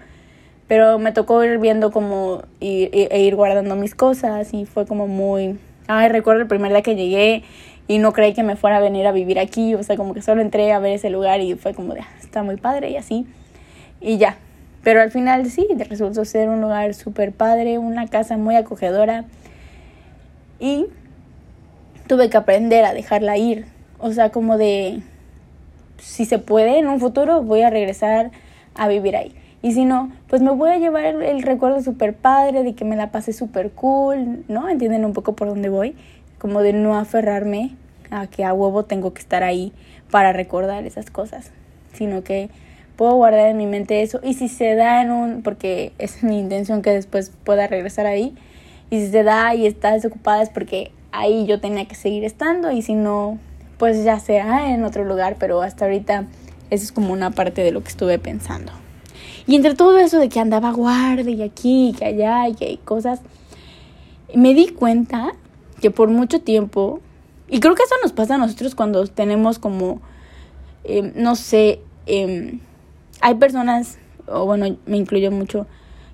pero 0.68 0.98
me 1.00 1.12
tocó 1.12 1.44
ir 1.44 1.60
viendo 1.60 1.92
como 1.92 2.44
y, 2.60 2.90
e 2.92 3.22
ir 3.22 3.36
guardando 3.36 3.76
mis 3.76 3.96
cosas 3.96 4.54
y 4.54 4.66
fue 4.66 4.86
como 4.86 5.08
muy... 5.08 5.60
Ay, 5.88 6.10
recuerdo 6.10 6.42
el 6.42 6.48
primer 6.48 6.72
día 6.72 6.82
que 6.82 6.96
llegué 6.96 7.44
y 7.88 8.00
no 8.00 8.14
creí 8.14 8.34
que 8.34 8.44
me 8.44 8.56
fuera 8.56 8.78
a 8.78 8.80
venir 8.80 9.06
a 9.06 9.12
vivir 9.12 9.38
aquí, 9.40 9.76
o 9.76 9.84
sea, 9.84 9.96
como 9.96 10.14
que 10.14 10.22
solo 10.22 10.42
entré 10.42 10.72
a 10.72 10.80
ver 10.80 10.94
ese 10.94 11.10
lugar 11.10 11.42
y 11.42 11.54
fue 11.56 11.74
como 11.74 11.94
de, 11.94 12.02
ah, 12.02 12.08
está 12.20 12.42
muy 12.42 12.58
padre 12.58 12.90
y 12.90 12.98
así, 12.98 13.28
y 14.02 14.18
ya. 14.18 14.38
Pero 14.84 15.02
al 15.02 15.12
final 15.12 15.46
sí, 15.50 15.68
resultó 15.90 16.26
ser 16.26 16.50
un 16.50 16.62
lugar 16.62 16.94
súper 16.96 17.32
padre, 17.32 17.78
una 17.78 18.08
casa 18.08 18.38
muy 18.38 18.56
acogedora 18.56 19.26
y 20.60 20.88
tuve 22.08 22.30
que 22.30 22.38
aprender 22.38 22.86
a 22.86 22.94
dejarla 22.94 23.38
ir, 23.38 23.66
o 24.00 24.12
sea, 24.12 24.32
como 24.32 24.58
de, 24.58 25.02
si 25.98 26.26
se 26.26 26.40
puede 26.40 26.80
en 26.80 26.88
un 26.88 27.00
futuro 27.00 27.44
voy 27.44 27.62
a 27.62 27.70
regresar 27.70 28.32
a 28.74 28.88
vivir 28.88 29.16
ahí. 29.16 29.36
Y 29.66 29.72
si 29.72 29.84
no, 29.84 30.12
pues 30.28 30.44
me 30.44 30.52
voy 30.52 30.70
a 30.70 30.78
llevar 30.78 31.06
el, 31.06 31.42
recuerdo 31.42 31.82
súper 31.82 32.14
padre 32.14 32.62
de 32.62 32.76
que 32.76 32.86
me 32.86 32.96
la 32.96 33.10
pasé 33.10 33.34
súper 33.34 33.72
cool, 33.72 34.44
¿no? 34.48 34.70
¿Entienden 34.70 35.04
un 35.06 35.14
poco 35.14 35.34
por 35.34 35.48
dónde 35.48 35.70
voy? 35.70 35.96
Como 36.38 36.62
de 36.62 36.72
no 36.72 36.96
aferrarme 36.96 37.72
a 38.12 38.28
que 38.28 38.46
a 38.46 38.54
huevo 38.54 38.86
tengo 38.86 39.16
que 39.16 39.22
estar 39.22 39.42
ahí 39.42 39.74
para 40.12 40.34
recordar 40.34 40.86
esas 40.86 41.10
cosas, 41.10 41.50
sino 41.94 42.24
que 42.24 42.52
puedo 42.96 43.16
guardar 43.16 43.48
en 43.48 43.58
mi 43.58 43.66
mente 43.66 44.04
eso 44.04 44.20
y 44.22 44.36
si 44.36 44.50
se 44.50 44.76
da 44.76 45.02
en 45.02 45.10
un, 45.10 45.42
porque 45.42 45.94
es 45.98 46.22
mi 46.24 46.38
intención 46.38 46.84
que 46.84 46.92
después 46.92 47.32
pueda 47.44 47.66
regresar 47.66 48.06
ahí, 48.06 48.36
y 48.92 49.00
si 49.00 49.08
se 49.10 49.24
da 49.24 49.56
y 49.56 49.66
está 49.66 49.94
desocupada 49.94 50.44
es 50.44 50.52
porque 50.52 50.92
ahí 51.12 51.48
yo 51.48 51.60
tenía 51.60 51.88
que 51.88 51.96
seguir 51.96 52.24
estando 52.24 52.72
y 52.72 52.84
si 52.84 52.94
no, 52.94 53.40
pues 53.80 54.04
ya 54.04 54.20
sea 54.20 54.76
en 54.76 54.84
otro 54.84 55.06
lugar, 55.06 55.38
pero 55.40 55.64
hasta 55.64 55.86
ahorita 55.86 56.26
eso 56.70 56.84
es 56.84 56.92
como 56.92 57.12
una 57.12 57.32
parte 57.32 57.64
de 57.64 57.72
lo 57.72 57.82
que 57.82 57.90
estuve 57.90 58.20
pensando. 58.20 58.85
Y 59.48 59.56
entre 59.56 59.76
todo 59.76 59.98
eso 59.98 60.20
de 60.20 60.30
que 60.30 60.40
andaba 60.40 60.72
guardia 60.72 61.34
y 61.34 61.42
aquí 61.44 61.90
y 61.90 61.94
que 61.94 62.06
allá 62.06 62.48
y 62.50 62.56
que 62.56 62.66
hay 62.66 62.78
cosas, 62.78 63.22
me 64.34 64.54
di 64.54 64.68
cuenta 64.68 65.34
que 65.82 65.92
por 65.92 66.10
mucho 66.10 66.42
tiempo, 66.42 67.00
y 67.48 67.60
creo 67.60 67.76
que 67.76 67.84
eso 67.84 67.96
nos 68.02 68.12
pasa 68.12 68.36
a 68.36 68.38
nosotros 68.38 68.76
cuando 68.76 69.06
tenemos 69.08 69.60
como, 69.60 70.02
em, 70.84 71.14
no 71.16 71.36
sé, 71.36 71.80
em, 72.08 72.60
hay 73.22 73.36
personas, 73.36 73.98
o 74.28 74.46
bueno, 74.46 74.78
me 74.86 74.98
incluyo 74.98 75.32
mucho, 75.32 75.68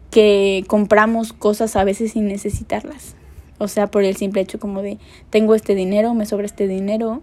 que 0.09 0.65
compramos 0.67 1.31
cosas 1.31 1.75
a 1.75 1.83
veces 1.85 2.11
sin 2.11 2.27
necesitarlas. 2.27 3.15
O 3.59 3.67
sea, 3.67 3.87
por 3.87 4.03
el 4.03 4.15
simple 4.15 4.41
hecho 4.41 4.59
como 4.59 4.81
de, 4.81 4.97
tengo 5.29 5.55
este 5.55 5.73
dinero, 5.75 6.13
me 6.13 6.25
sobra 6.25 6.45
este 6.45 6.67
dinero 6.67 7.21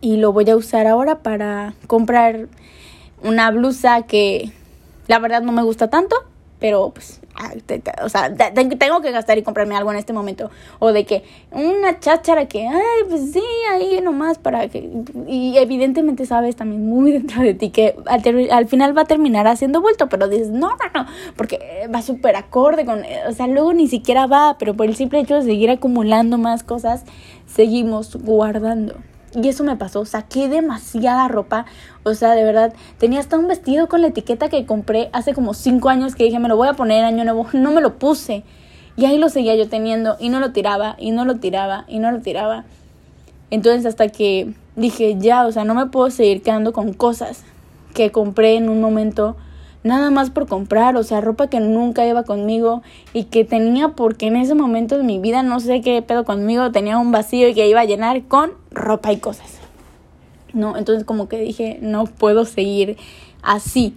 y 0.00 0.16
lo 0.16 0.32
voy 0.32 0.48
a 0.48 0.56
usar 0.56 0.86
ahora 0.86 1.18
para 1.22 1.74
comprar 1.86 2.48
una 3.22 3.50
blusa 3.50 4.02
que 4.02 4.52
la 5.12 5.18
verdad 5.18 5.42
no 5.42 5.52
me 5.52 5.62
gusta 5.62 5.90
tanto, 5.90 6.16
pero 6.58 6.88
pues, 6.88 7.20
o 8.02 8.08
sea, 8.08 8.34
tengo 8.34 9.02
que 9.02 9.10
gastar 9.10 9.36
y 9.36 9.42
comprarme 9.42 9.76
algo 9.76 9.92
en 9.92 9.98
este 9.98 10.14
momento. 10.14 10.50
O 10.78 10.90
de 10.90 11.04
que 11.04 11.22
una 11.50 12.00
cháchara 12.00 12.48
que, 12.48 12.66
ay, 12.66 13.04
pues 13.10 13.30
sí, 13.30 13.42
ahí 13.70 14.00
nomás 14.00 14.38
para 14.38 14.66
que... 14.68 14.88
Y 15.28 15.58
evidentemente 15.58 16.24
sabes 16.24 16.56
también 16.56 16.88
muy 16.88 17.12
dentro 17.12 17.42
de 17.42 17.52
ti 17.52 17.68
que 17.68 17.94
al, 18.06 18.68
final 18.68 18.96
va 18.96 19.02
a 19.02 19.04
terminar 19.04 19.46
haciendo 19.48 19.82
vuelto, 19.82 20.08
pero 20.08 20.28
dices, 20.28 20.48
no, 20.48 20.70
no, 20.70 21.02
no, 21.02 21.06
porque 21.36 21.86
va 21.94 22.00
súper 22.00 22.34
acorde 22.36 22.86
con... 22.86 23.02
O 23.28 23.32
sea, 23.32 23.48
luego 23.48 23.74
ni 23.74 23.86
siquiera 23.86 24.26
va, 24.26 24.56
pero 24.58 24.72
por 24.72 24.86
el 24.86 24.96
simple 24.96 25.20
hecho 25.20 25.34
de 25.34 25.42
seguir 25.42 25.68
acumulando 25.68 26.38
más 26.38 26.64
cosas, 26.64 27.04
seguimos 27.44 28.16
guardando. 28.16 28.94
Y 29.34 29.48
eso 29.48 29.64
me 29.64 29.76
pasó, 29.76 30.04
saqué 30.04 30.48
demasiada 30.48 31.26
ropa, 31.28 31.64
o 32.02 32.14
sea, 32.14 32.32
de 32.32 32.44
verdad, 32.44 32.74
tenía 32.98 33.20
hasta 33.20 33.38
un 33.38 33.48
vestido 33.48 33.88
con 33.88 34.02
la 34.02 34.08
etiqueta 34.08 34.50
que 34.50 34.66
compré 34.66 35.08
hace 35.12 35.32
como 35.32 35.54
cinco 35.54 35.88
años 35.88 36.14
que 36.14 36.24
dije, 36.24 36.38
me 36.38 36.48
lo 36.48 36.56
voy 36.56 36.68
a 36.68 36.74
poner 36.74 37.04
año 37.04 37.24
nuevo, 37.24 37.46
no 37.52 37.72
me 37.72 37.80
lo 37.80 37.98
puse. 37.98 38.44
Y 38.94 39.06
ahí 39.06 39.16
lo 39.16 39.30
seguía 39.30 39.54
yo 39.54 39.68
teniendo 39.68 40.16
y 40.20 40.28
no 40.28 40.38
lo 40.38 40.52
tiraba 40.52 40.96
y 40.98 41.12
no 41.12 41.24
lo 41.24 41.36
tiraba 41.36 41.86
y 41.88 41.98
no 41.98 42.12
lo 42.12 42.20
tiraba. 42.20 42.64
Entonces 43.50 43.86
hasta 43.86 44.08
que 44.08 44.52
dije, 44.76 45.16
ya, 45.18 45.46
o 45.46 45.52
sea, 45.52 45.64
no 45.64 45.74
me 45.74 45.86
puedo 45.86 46.10
seguir 46.10 46.42
quedando 46.42 46.74
con 46.74 46.92
cosas 46.92 47.42
que 47.94 48.10
compré 48.10 48.56
en 48.56 48.68
un 48.68 48.80
momento 48.80 49.36
nada 49.84 50.10
más 50.10 50.30
por 50.30 50.46
comprar, 50.46 50.96
o 50.96 51.02
sea, 51.02 51.20
ropa 51.20 51.48
que 51.48 51.60
nunca 51.60 52.06
iba 52.06 52.22
conmigo 52.24 52.82
y 53.12 53.24
que 53.24 53.44
tenía 53.44 53.88
porque 53.88 54.26
en 54.26 54.36
ese 54.36 54.54
momento 54.54 54.96
de 54.96 55.04
mi 55.04 55.18
vida 55.18 55.42
no 55.42 55.60
sé 55.60 55.80
qué 55.80 56.00
pedo 56.02 56.24
conmigo, 56.24 56.70
tenía 56.72 56.98
un 56.98 57.12
vacío 57.12 57.48
y 57.48 57.54
que 57.54 57.68
iba 57.68 57.80
a 57.80 57.84
llenar 57.84 58.22
con 58.24 58.52
ropa 58.70 59.12
y 59.12 59.18
cosas. 59.18 59.58
No, 60.52 60.76
entonces 60.76 61.04
como 61.04 61.28
que 61.28 61.38
dije, 61.38 61.78
no 61.80 62.04
puedo 62.04 62.44
seguir 62.44 62.96
así. 63.42 63.94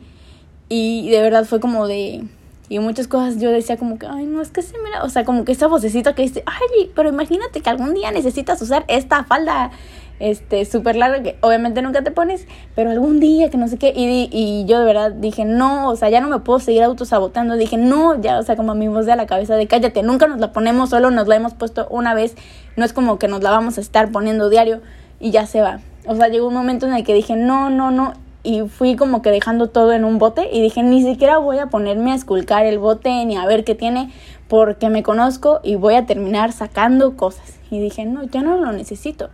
Y 0.70 1.10
de 1.10 1.22
verdad 1.22 1.46
fue 1.46 1.60
como 1.60 1.88
de 1.88 2.24
y 2.68 2.80
muchas 2.80 3.08
cosas 3.08 3.39
yo 3.39 3.51
decía 3.51 3.77
como 3.77 4.00
que, 4.00 4.08
ay, 4.08 4.25
no, 4.25 4.42
es 4.42 4.50
que 4.50 4.63
se 4.63 4.75
mira, 4.80 5.04
o 5.04 5.10
sea, 5.10 5.24
como 5.24 5.46
que 5.46 5.51
esa 5.51 5.68
vocecita 5.68 6.15
que 6.15 6.24
dice, 6.24 6.44
ay, 6.48 6.92
pero 6.96 7.10
imagínate 7.10 7.62
que 7.62 7.70
algún 7.70 7.94
día 7.94 8.12
necesitas 8.12 8.60
usar 8.62 8.86
esta 8.88 9.24
falda, 9.24 9.70
este, 10.19 10.65
súper 10.65 10.95
larga, 10.95 11.22
que 11.24 11.38
obviamente 11.41 11.81
nunca 11.81 12.03
te 12.03 12.12
pones, 12.12 12.48
pero 12.75 12.91
algún 12.91 13.19
día 13.19 13.50
que 13.50 13.57
no 13.57 13.67
sé 13.67 13.77
qué, 13.77 13.93
y, 13.95 14.29
y 14.31 14.65
yo 14.65 14.79
de 14.79 14.86
verdad 14.86 15.12
dije, 15.12 15.45
no, 15.45 15.89
o 15.89 15.95
sea, 15.95 16.10
ya 16.10 16.22
no 16.22 16.27
me 16.27 16.39
puedo 16.39 16.60
seguir 16.60 16.84
autosabotando, 16.84 17.55
dije, 17.55 17.77
no, 17.77 18.19
ya, 18.22 18.39
o 18.39 18.43
sea, 18.43 18.55
como 18.55 18.72
a 18.72 18.75
mi 18.75 18.88
voz 18.88 19.05
de 19.05 19.15
la 19.15 19.25
cabeza 19.25 19.55
de 19.55 19.67
cállate, 19.67 20.03
nunca 20.03 20.27
nos 20.27 20.39
la 20.39 20.51
ponemos, 20.51 20.89
solo 20.89 21.12
nos 21.12 21.27
la 21.27 21.36
hemos 21.36 21.53
puesto 21.53 21.88
una 21.89 22.13
vez, 22.13 22.36
no 22.75 22.86
es 22.86 22.93
como 22.93 23.19
que 23.19 23.27
nos 23.27 23.43
la 23.43 23.51
vamos 23.51 23.77
a 23.77 23.81
estar 23.81 24.12
poniendo 24.12 24.50
diario 24.50 24.81
y 25.19 25.31
ya 25.31 25.45
se 25.45 25.62
va. 25.62 25.79
O 26.07 26.15
sea, 26.15 26.27
llegó 26.27 26.48
un 26.48 26.53
momento 26.53 26.86
en 26.86 26.93
el 26.93 27.03
que 27.03 27.13
dije, 27.13 27.36
no, 27.36 27.69
no, 27.69 27.91
no, 27.91 28.13
y 28.45 28.62
fui 28.62 28.95
como 28.95 29.22
que 29.22 29.31
dejando 29.31 29.69
todo 29.69 29.91
en 29.91 30.05
un 30.05 30.19
bote 30.19 30.48
y 30.51 30.62
dije, 30.62 30.84
ni 30.84 31.03
siquiera 31.03 31.39
voy 31.39 31.57
a 31.57 31.65
ponerme 31.67 32.12
a 32.12 32.15
esculcar 32.15 32.65
el 32.65 32.77
bote 32.77 33.25
ni 33.25 33.36
a 33.36 33.45
ver 33.48 33.63
qué 33.63 33.74
tiene 33.74 34.12
porque 34.48 34.89
me 34.89 35.01
conozco 35.01 35.60
y 35.63 35.75
voy 35.75 35.95
a 35.95 36.05
terminar 36.05 36.51
sacando 36.51 37.17
cosas. 37.17 37.57
Y 37.72 37.79
dije, 37.79 38.05
no, 38.05 38.24
ya 38.24 38.43
no 38.43 38.57
lo 38.57 38.72
necesito. 38.72 39.29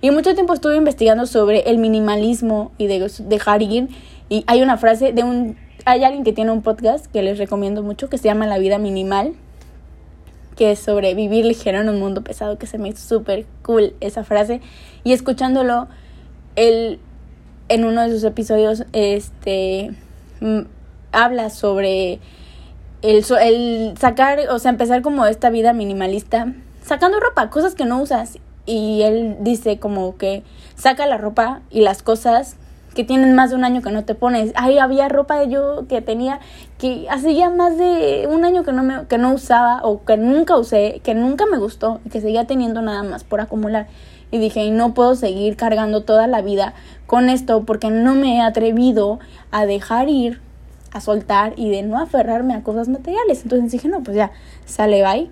Y 0.00 0.10
mucho 0.10 0.34
tiempo 0.34 0.54
estuve 0.54 0.76
investigando 0.76 1.26
sobre 1.26 1.70
el 1.70 1.78
minimalismo 1.78 2.72
y 2.78 2.86
de 2.86 3.10
dejar 3.20 3.62
ir. 3.62 3.88
Y 4.28 4.44
hay 4.46 4.62
una 4.62 4.76
frase 4.76 5.12
de 5.12 5.22
un... 5.22 5.56
Hay 5.84 6.02
alguien 6.04 6.24
que 6.24 6.32
tiene 6.32 6.50
un 6.50 6.62
podcast 6.62 7.06
que 7.06 7.22
les 7.22 7.38
recomiendo 7.38 7.82
mucho 7.82 8.08
que 8.08 8.18
se 8.18 8.24
llama 8.24 8.46
La 8.46 8.58
vida 8.58 8.78
minimal, 8.78 9.34
que 10.56 10.72
es 10.72 10.80
sobre 10.80 11.14
vivir 11.14 11.44
ligero 11.44 11.80
en 11.80 11.88
un 11.88 12.00
mundo 12.00 12.22
pesado, 12.22 12.58
que 12.58 12.66
se 12.66 12.78
me 12.78 12.88
hizo 12.88 13.06
súper 13.06 13.46
cool 13.62 13.94
esa 14.00 14.24
frase. 14.24 14.60
Y 15.04 15.12
escuchándolo, 15.12 15.86
el 16.56 16.98
en 17.68 17.84
uno 17.84 18.02
de 18.02 18.10
sus 18.10 18.24
episodios 18.24 18.84
este 18.92 19.90
habla 21.12 21.50
sobre 21.50 22.20
el, 23.02 23.24
el 23.40 23.94
sacar, 23.98 24.40
o 24.50 24.58
sea, 24.58 24.70
empezar 24.70 25.02
como 25.02 25.26
esta 25.26 25.50
vida 25.50 25.72
minimalista, 25.72 26.52
sacando 26.82 27.20
ropa, 27.20 27.50
cosas 27.50 27.74
que 27.74 27.84
no 27.84 28.00
usas. 28.00 28.38
Y 28.66 29.02
él 29.02 29.36
dice 29.40 29.78
como 29.78 30.16
que 30.16 30.42
saca 30.74 31.06
la 31.06 31.16
ropa 31.16 31.62
y 31.70 31.80
las 31.80 32.02
cosas 32.02 32.56
que 32.94 33.04
tienen 33.04 33.34
más 33.34 33.50
de 33.50 33.56
un 33.56 33.64
año 33.64 33.82
que 33.82 33.90
no 33.90 34.04
te 34.04 34.14
pones. 34.14 34.52
Ahí 34.56 34.78
había 34.78 35.08
ropa 35.08 35.38
de 35.38 35.50
yo 35.50 35.86
que 35.88 36.02
tenía 36.02 36.40
que 36.78 37.06
hacía 37.10 37.50
más 37.50 37.78
de 37.78 38.26
un 38.30 38.44
año 38.44 38.64
que 38.64 38.72
no 38.72 38.82
me 38.82 39.06
que 39.06 39.18
no 39.18 39.32
usaba 39.34 39.80
o 39.82 40.04
que 40.04 40.16
nunca 40.16 40.56
usé, 40.56 41.00
que 41.04 41.14
nunca 41.14 41.46
me 41.46 41.58
gustó 41.58 42.00
y 42.04 42.08
que 42.08 42.20
seguía 42.20 42.46
teniendo 42.46 42.82
nada 42.82 43.02
más 43.02 43.22
por 43.22 43.40
acumular 43.40 43.86
y 44.30 44.38
dije, 44.38 44.70
no 44.70 44.94
puedo 44.94 45.14
seguir 45.14 45.56
cargando 45.56 46.02
toda 46.02 46.26
la 46.26 46.42
vida 46.42 46.74
con 47.06 47.28
esto 47.28 47.64
porque 47.64 47.90
no 47.90 48.14
me 48.14 48.36
he 48.36 48.40
atrevido 48.40 49.18
a 49.50 49.66
dejar 49.66 50.08
ir, 50.08 50.40
a 50.92 51.00
soltar 51.00 51.54
y 51.56 51.70
de 51.70 51.82
no 51.82 51.98
aferrarme 51.98 52.54
a 52.54 52.62
cosas 52.62 52.88
materiales. 52.88 53.42
Entonces 53.42 53.70
dije, 53.70 53.88
no, 53.88 54.02
pues 54.02 54.16
ya, 54.16 54.32
sale, 54.64 55.02
bye. 55.02 55.30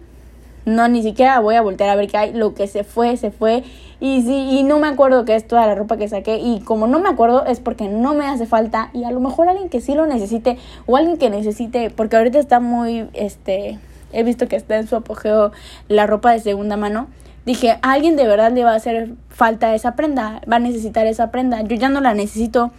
No, 0.65 0.89
ni 0.89 1.03
siquiera 1.03 1.41
voy 1.41 1.57
a 1.57 1.63
voltear 1.63 1.91
a 1.91 1.97
ver 1.97 2.09
qué 2.09 2.17
hay. 2.17 2.33
Lo 2.33 2.55
que 2.55 2.67
se 2.67 2.85
fue, 2.85 3.17
se 3.17 3.31
fue. 3.31 3.65
Y 4.01 4.23
sí, 4.23 4.49
y 4.51 4.63
no 4.63 4.79
me 4.79 4.89
acuerdo 4.89 5.25
que 5.25 5.35
es 5.35 5.47
toda 5.47 5.67
la 5.67 5.75
ropa 5.75 5.97
que 5.97 6.09
saqué. 6.09 6.39
Y 6.39 6.61
como 6.61 6.87
no 6.87 7.01
me 7.01 7.09
acuerdo, 7.09 7.45
es 7.47 7.61
porque 7.61 7.89
no 7.89 8.15
me 8.15 8.27
hace 8.27 8.47
falta. 8.47 8.91
Y 8.93 9.05
a 9.05 9.11
lo 9.11 9.21
mejor 9.21 9.49
alguien 9.49 9.69
que 9.69 9.81
sí 9.81 9.95
lo 9.95 10.07
necesite. 10.07 10.59
O 10.87 10.97
alguien 10.97 11.19
que 11.19 11.31
necesite. 11.31 11.91
Porque 11.91 12.17
ahorita 12.17 12.39
está 12.39 12.61
muy, 12.61 13.09
este. 13.13 13.79
He 14.13 14.23
visto 14.23 14.49
que 14.49 14.57
está 14.57 14.77
en 14.77 14.87
su 14.87 14.97
apogeo 14.97 15.53
la 15.89 16.07
ropa 16.07 16.33
de 16.33 16.41
segunda 16.41 16.77
mano 16.77 17.09
dije, 17.47 17.79
a 17.83 17.93
alguien 17.93 18.17
de 18.17 18.27
verdad 18.27 18.53
le 18.53 18.65
va 18.65 18.73
a 18.73 18.77
hacer 18.77 19.13
falta 19.29 19.75
esa 19.75 19.97
prenda, 19.97 20.41
va 20.51 20.57
a 20.57 20.61
necesitar 20.61 21.07
esa 21.07 21.31
prenda, 21.31 21.63
yo 21.63 21.77
ya 21.77 21.89
no 21.89 22.01
la 22.01 22.15
necesito, 22.15 22.73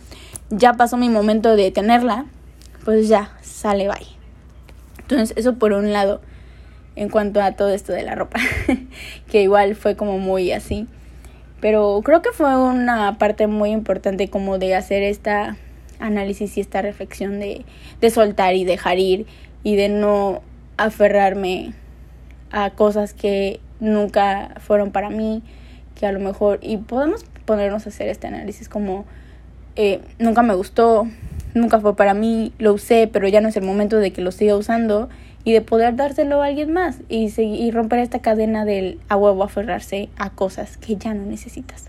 ya 0.49 0.73
pasó 0.73 0.97
mi 0.97 1.09
momento 1.09 1.55
de 1.55 1.71
tenerla, 1.71 2.25
pues 2.83 3.07
ya, 3.07 3.31
sale, 3.41 3.87
bye. 3.87 4.07
Entonces, 4.99 5.37
eso 5.37 5.55
por 5.55 5.73
un 5.73 5.93
lado, 5.93 6.21
en 6.95 7.09
cuanto 7.09 7.41
a 7.41 7.53
todo 7.53 7.69
esto 7.69 7.93
de 7.93 8.03
la 8.03 8.15
ropa, 8.15 8.39
que 9.29 9.41
igual 9.41 9.75
fue 9.75 9.95
como 9.95 10.17
muy 10.17 10.51
así, 10.51 10.87
pero 11.61 12.01
creo 12.03 12.21
que 12.21 12.31
fue 12.31 12.55
una 12.57 13.17
parte 13.17 13.47
muy 13.47 13.71
importante 13.71 14.29
como 14.29 14.57
de 14.57 14.75
hacer 14.75 15.03
esta 15.03 15.57
análisis 15.99 16.57
y 16.57 16.61
esta 16.61 16.81
reflexión 16.81 17.39
de, 17.39 17.65
de 18.01 18.09
soltar 18.09 18.55
y 18.55 18.65
dejar 18.65 18.99
ir 18.99 19.25
y 19.63 19.75
de 19.75 19.89
no 19.89 20.41
aferrarme 20.77 21.73
a 22.51 22.69
cosas 22.71 23.13
que 23.13 23.59
nunca 23.79 24.55
fueron 24.59 24.91
para 24.91 25.09
mí, 25.09 25.43
que 25.99 26.05
a 26.05 26.11
lo 26.11 26.19
mejor, 26.19 26.59
y 26.61 26.77
podemos 26.77 27.25
ponernos 27.45 27.85
a 27.85 27.89
hacer 27.89 28.07
este 28.09 28.27
análisis 28.27 28.69
como, 28.69 29.05
eh, 29.75 30.01
nunca 30.19 30.41
me 30.41 30.53
gustó, 30.53 31.07
nunca 31.53 31.79
fue 31.79 31.95
para 31.95 32.13
mí, 32.13 32.53
lo 32.59 32.73
usé, 32.73 33.09
pero 33.11 33.27
ya 33.27 33.41
no 33.41 33.49
es 33.49 33.57
el 33.57 33.63
momento 33.63 33.97
de 33.97 34.11
que 34.11 34.21
lo 34.21 34.31
siga 34.31 34.55
usando 34.55 35.09
y 35.45 35.53
de 35.53 35.61
poder 35.61 35.95
dárselo 35.95 36.41
a 36.41 36.47
alguien 36.47 36.73
más 36.73 36.97
y, 37.07 37.31
y 37.39 37.71
romper 37.71 37.99
esta 37.99 38.19
cadena 38.19 38.65
del 38.65 38.99
a 39.07 39.15
huevo 39.15 39.43
aferrarse 39.43 40.09
a 40.17 40.31
cosas 40.31 40.75
que 40.75 40.97
ya 40.97 41.13
no 41.13 41.25
necesitas. 41.25 41.85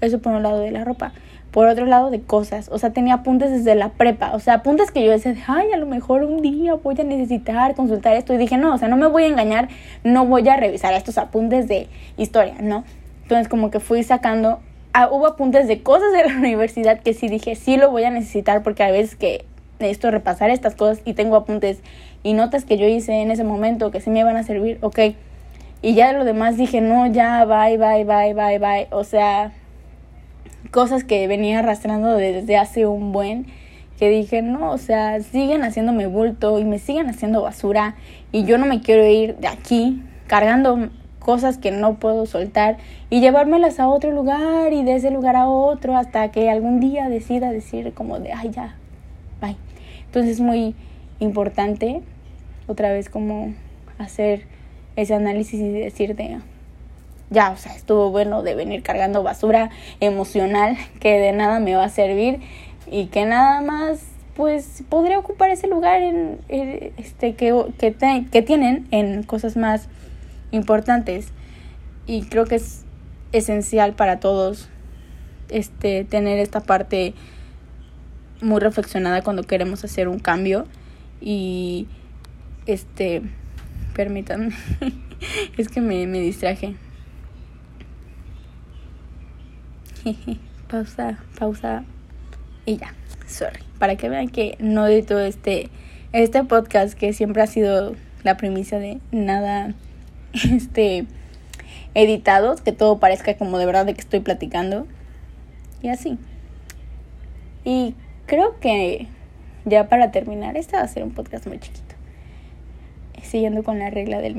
Eso 0.00 0.20
por 0.20 0.32
un 0.32 0.42
lado 0.42 0.60
de 0.60 0.70
la 0.70 0.84
ropa. 0.84 1.12
Por 1.50 1.68
otro 1.68 1.86
lado 1.86 2.10
de 2.10 2.20
cosas, 2.20 2.68
o 2.70 2.78
sea, 2.78 2.90
tenía 2.90 3.14
apuntes 3.14 3.50
desde 3.50 3.74
la 3.74 3.88
prepa, 3.88 4.34
o 4.34 4.40
sea, 4.40 4.54
apuntes 4.54 4.90
que 4.90 5.02
yo 5.02 5.10
decía, 5.10 5.34
ay, 5.46 5.72
a 5.72 5.78
lo 5.78 5.86
mejor 5.86 6.22
un 6.22 6.42
día 6.42 6.74
voy 6.74 6.94
a 7.00 7.04
necesitar 7.04 7.74
consultar 7.74 8.14
esto 8.14 8.34
y 8.34 8.36
dije, 8.36 8.58
no, 8.58 8.74
o 8.74 8.78
sea, 8.78 8.88
no 8.88 8.98
me 8.98 9.06
voy 9.06 9.24
a 9.24 9.28
engañar, 9.28 9.68
no 10.04 10.26
voy 10.26 10.46
a 10.48 10.56
revisar 10.56 10.92
estos 10.92 11.16
apuntes 11.16 11.66
de 11.66 11.88
historia, 12.18 12.56
¿no? 12.60 12.84
Entonces 13.22 13.48
como 13.48 13.70
que 13.70 13.80
fui 13.80 14.02
sacando, 14.02 14.60
ah, 14.92 15.08
hubo 15.10 15.26
apuntes 15.26 15.66
de 15.66 15.82
cosas 15.82 16.12
de 16.12 16.28
la 16.28 16.36
universidad 16.38 17.00
que 17.00 17.14
sí 17.14 17.28
dije, 17.28 17.54
sí 17.54 17.78
lo 17.78 17.90
voy 17.90 18.04
a 18.04 18.10
necesitar 18.10 18.62
porque 18.62 18.82
a 18.82 18.90
veces 18.90 19.16
que 19.16 19.46
necesito 19.78 20.10
repasar 20.10 20.50
estas 20.50 20.74
cosas 20.74 21.00
y 21.04 21.14
tengo 21.14 21.36
apuntes 21.36 21.80
y 22.26 22.32
notas 22.32 22.64
que 22.64 22.76
yo 22.76 22.88
hice 22.88 23.22
en 23.22 23.30
ese 23.30 23.44
momento 23.44 23.92
que 23.92 24.00
sí 24.00 24.10
me 24.10 24.18
iban 24.18 24.36
a 24.36 24.42
servir, 24.42 24.78
ok. 24.80 24.98
Y 25.80 25.94
ya 25.94 26.08
de 26.08 26.18
lo 26.18 26.24
demás 26.24 26.56
dije, 26.56 26.80
no, 26.80 27.06
ya, 27.06 27.44
bye, 27.44 27.78
bye, 27.78 28.02
bye, 28.04 28.34
bye, 28.34 28.58
bye. 28.58 28.88
O 28.90 29.04
sea, 29.04 29.52
cosas 30.72 31.04
que 31.04 31.28
venía 31.28 31.60
arrastrando 31.60 32.16
desde 32.16 32.56
hace 32.56 32.84
un 32.84 33.12
buen 33.12 33.46
que 33.96 34.10
dije, 34.10 34.42
no, 34.42 34.72
o 34.72 34.78
sea, 34.78 35.20
siguen 35.20 35.62
haciéndome 35.62 36.08
bulto 36.08 36.58
y 36.58 36.64
me 36.64 36.80
siguen 36.80 37.08
haciendo 37.08 37.42
basura 37.42 37.94
y 38.32 38.42
yo 38.42 38.58
no 38.58 38.66
me 38.66 38.80
quiero 38.80 39.06
ir 39.06 39.36
de 39.36 39.46
aquí 39.46 40.02
cargando 40.26 40.90
cosas 41.20 41.58
que 41.58 41.70
no 41.70 41.94
puedo 41.94 42.26
soltar 42.26 42.78
y 43.08 43.20
llevármelas 43.20 43.78
a 43.78 43.86
otro 43.86 44.10
lugar 44.10 44.72
y 44.72 44.82
de 44.82 44.96
ese 44.96 45.12
lugar 45.12 45.36
a 45.36 45.46
otro 45.46 45.96
hasta 45.96 46.32
que 46.32 46.50
algún 46.50 46.80
día 46.80 47.08
decida 47.08 47.52
decir 47.52 47.92
como 47.94 48.18
de, 48.18 48.32
ay, 48.32 48.50
ya, 48.50 48.74
bye. 49.40 49.54
Entonces 50.06 50.32
es 50.32 50.40
muy 50.40 50.74
importante 51.20 52.02
otra 52.66 52.92
vez 52.92 53.08
como 53.08 53.54
hacer 53.98 54.46
ese 54.96 55.14
análisis 55.14 55.60
y 55.60 55.70
decirte, 55.70 56.38
ya, 57.30 57.50
o 57.50 57.56
sea, 57.56 57.74
estuvo 57.74 58.10
bueno 58.10 58.42
de 58.42 58.54
venir 58.54 58.82
cargando 58.82 59.22
basura 59.22 59.70
emocional 60.00 60.76
que 61.00 61.18
de 61.18 61.32
nada 61.32 61.60
me 61.60 61.74
va 61.74 61.84
a 61.84 61.88
servir 61.88 62.40
y 62.90 63.06
que 63.06 63.24
nada 63.26 63.60
más 63.60 64.00
pues 64.36 64.84
podría 64.90 65.18
ocupar 65.18 65.48
ese 65.48 65.66
lugar 65.66 66.02
en, 66.02 66.38
este 66.48 67.34
que, 67.34 67.72
que, 67.78 68.26
que 68.30 68.42
tienen 68.42 68.86
en 68.90 69.22
cosas 69.22 69.56
más 69.56 69.88
importantes. 70.50 71.28
Y 72.06 72.24
creo 72.26 72.44
que 72.44 72.56
es 72.56 72.84
esencial 73.32 73.94
para 73.94 74.20
todos 74.20 74.68
este 75.48 76.04
tener 76.04 76.38
esta 76.38 76.60
parte 76.60 77.14
muy 78.40 78.60
reflexionada 78.60 79.22
cuando 79.22 79.42
queremos 79.42 79.84
hacer 79.84 80.08
un 80.08 80.18
cambio 80.18 80.66
y 81.20 81.86
este 82.66 83.22
permítanme 83.94 84.54
es 85.56 85.68
que 85.68 85.80
me, 85.80 86.06
me 86.06 86.20
distraje 86.20 86.74
pausa, 90.68 91.18
pausa 91.38 91.84
y 92.64 92.76
ya, 92.78 92.94
sorry. 93.26 93.60
Para 93.78 93.96
que 93.96 94.08
vean 94.08 94.28
que 94.28 94.56
no 94.58 94.86
todo 95.02 95.20
este, 95.20 95.70
este 96.12 96.44
podcast 96.44 96.98
que 96.98 97.12
siempre 97.12 97.42
ha 97.42 97.46
sido 97.46 97.94
la 98.22 98.36
premisa 98.36 98.78
de 98.78 99.00
nada, 99.12 99.74
este, 100.32 101.06
editados, 101.94 102.60
que 102.60 102.72
todo 102.72 102.98
parezca 102.98 103.36
como 103.36 103.58
de 103.58 103.66
verdad 103.66 103.86
de 103.86 103.94
que 103.94 104.00
estoy 104.00 104.20
platicando. 104.20 104.86
Y 105.82 105.88
así. 105.88 106.18
Y 107.64 107.94
creo 108.26 108.58
que 108.60 109.06
ya 109.64 109.88
para 109.88 110.10
terminar, 110.10 110.56
este 110.56 110.76
va 110.76 110.82
a 110.82 110.88
ser 110.88 111.04
un 111.04 111.12
podcast 111.12 111.46
muy 111.46 111.58
chiquito. 111.58 111.85
Siguiendo 113.26 113.62
con 113.62 113.78
la 113.78 113.90
regla 113.90 114.20
del, 114.20 114.34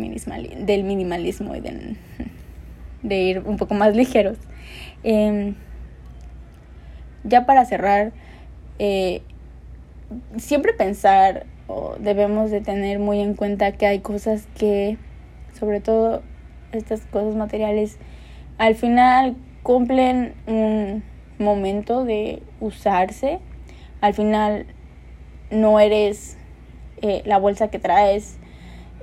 del 0.65 0.83
minimalismo 0.83 1.55
y 1.55 1.61
de, 1.61 3.17
ir 3.21 3.39
un 3.45 3.57
poco 3.57 3.73
más 3.73 3.95
ligeros. 3.95 4.37
Em, 5.03 5.55
ya 7.23 7.45
para 7.45 7.65
cerrar, 7.65 8.13
eh, 8.79 9.21
siempre 10.37 10.73
pensar 10.73 11.45
o 11.67 11.95
debemos 11.99 12.49
de 12.49 12.61
tener 12.61 12.99
muy 12.99 13.19
en 13.19 13.33
cuenta 13.33 13.73
que 13.73 13.85
hay 13.85 13.99
cosas 13.99 14.47
que, 14.57 14.97
sobre 15.59 15.81
todo 15.81 16.23
estas 16.71 17.01
cosas 17.07 17.35
materiales, 17.35 17.97
al 18.57 18.75
final 18.75 19.35
cumplen 19.63 20.33
un 20.47 21.03
momento 21.39 22.05
de 22.05 22.41
usarse. 22.59 23.39
Al 24.01 24.13
final 24.13 24.65
no 25.51 25.79
eres 25.79 26.37
eh, 27.01 27.21
la 27.25 27.37
bolsa 27.37 27.69
que 27.69 27.79
traes, 27.79 28.37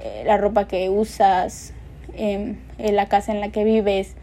eh, 0.03 0.23
la 0.27 0.37
ropa 0.37 0.67
que 0.67 0.91
usas, 0.91 1.73
em, 2.17 2.57
la 2.79 3.07
casa 3.07 3.33
en 3.33 3.41
la 3.41 3.51
que 3.51 3.65
vives, 3.65 4.15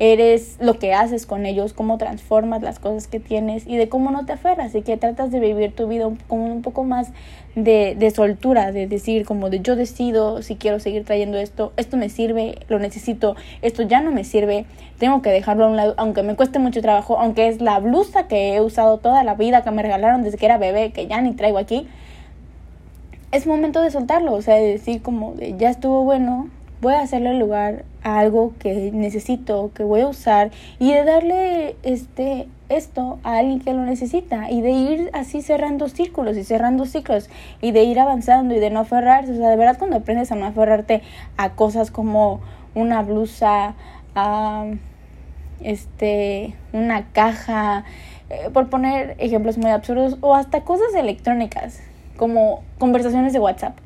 eres 0.00 0.56
lo 0.60 0.78
que 0.78 0.94
haces 0.94 1.26
con 1.26 1.44
ellos, 1.44 1.72
cómo 1.72 1.98
transformas 1.98 2.62
las 2.62 2.78
cosas 2.78 3.08
que 3.08 3.18
tienes 3.18 3.66
y 3.66 3.76
de 3.76 3.88
cómo 3.88 4.10
no 4.10 4.26
te 4.26 4.32
aferras 4.32 4.74
y 4.74 4.82
que 4.82 4.96
tratas 4.96 5.32
de 5.32 5.40
vivir 5.40 5.74
tu 5.74 5.88
vida 5.88 6.08
como 6.28 6.46
un 6.46 6.62
poco 6.62 6.84
más 6.84 7.10
de, 7.56 7.96
de 7.98 8.10
soltura, 8.12 8.70
de 8.70 8.86
decir 8.86 9.24
como 9.24 9.50
de 9.50 9.60
yo 9.60 9.74
decido 9.74 10.42
si 10.42 10.54
quiero 10.54 10.78
seguir 10.78 11.04
trayendo 11.04 11.36
esto, 11.38 11.72
esto 11.76 11.96
me 11.96 12.10
sirve, 12.10 12.58
lo 12.68 12.78
necesito, 12.78 13.34
esto 13.60 13.82
ya 13.82 14.00
no 14.00 14.12
me 14.12 14.22
sirve, 14.22 14.66
tengo 14.98 15.20
que 15.20 15.30
dejarlo 15.30 15.64
a 15.64 15.68
un 15.68 15.76
lado, 15.76 15.94
aunque 15.96 16.22
me 16.22 16.36
cueste 16.36 16.60
mucho 16.60 16.80
trabajo, 16.80 17.18
aunque 17.18 17.48
es 17.48 17.60
la 17.60 17.80
blusa 17.80 18.28
que 18.28 18.54
he 18.54 18.60
usado 18.60 18.98
toda 18.98 19.24
la 19.24 19.34
vida, 19.34 19.62
que 19.62 19.70
me 19.72 19.82
regalaron 19.82 20.22
desde 20.22 20.38
que 20.38 20.46
era 20.46 20.58
bebé, 20.58 20.92
que 20.92 21.08
ya 21.08 21.20
ni 21.20 21.32
traigo 21.32 21.58
aquí. 21.58 21.88
Es 23.30 23.46
momento 23.46 23.82
de 23.82 23.90
soltarlo, 23.90 24.32
o 24.32 24.40
sea, 24.40 24.54
de 24.54 24.68
decir 24.68 25.02
como 25.02 25.34
de 25.34 25.54
ya 25.58 25.68
estuvo 25.68 26.02
bueno, 26.02 26.48
voy 26.80 26.94
a 26.94 27.00
hacerle 27.00 27.34
lugar 27.34 27.84
a 28.02 28.20
algo 28.20 28.54
que 28.58 28.90
necesito, 28.90 29.70
que 29.74 29.84
voy 29.84 30.00
a 30.00 30.08
usar 30.08 30.50
y 30.78 30.94
de 30.94 31.04
darle 31.04 31.76
este 31.82 32.48
esto 32.70 33.18
a 33.24 33.36
alguien 33.36 33.60
que 33.60 33.74
lo 33.74 33.84
necesita 33.84 34.50
y 34.50 34.62
de 34.62 34.70
ir 34.70 35.10
así 35.12 35.42
cerrando 35.42 35.90
círculos 35.90 36.38
y 36.38 36.44
cerrando 36.44 36.86
ciclos 36.86 37.28
y 37.60 37.72
de 37.72 37.82
ir 37.82 38.00
avanzando 38.00 38.54
y 38.54 38.60
de 38.60 38.70
no 38.70 38.80
aferrarse, 38.80 39.32
o 39.32 39.36
sea, 39.36 39.50
de 39.50 39.56
verdad 39.56 39.76
cuando 39.78 39.98
aprendes 39.98 40.32
a 40.32 40.34
no 40.34 40.46
aferrarte 40.46 41.02
a 41.36 41.50
cosas 41.50 41.90
como 41.90 42.40
una 42.74 43.02
blusa, 43.02 43.74
a 44.14 44.64
este 45.60 46.54
una 46.72 47.08
caja, 47.12 47.84
eh, 48.30 48.48
por 48.54 48.70
poner 48.70 49.16
ejemplos 49.18 49.58
muy 49.58 49.70
absurdos 49.70 50.16
o 50.22 50.34
hasta 50.34 50.62
cosas 50.62 50.94
electrónicas 50.94 51.82
como 52.18 52.62
conversaciones 52.78 53.32
de 53.32 53.38
WhatsApp 53.38 53.78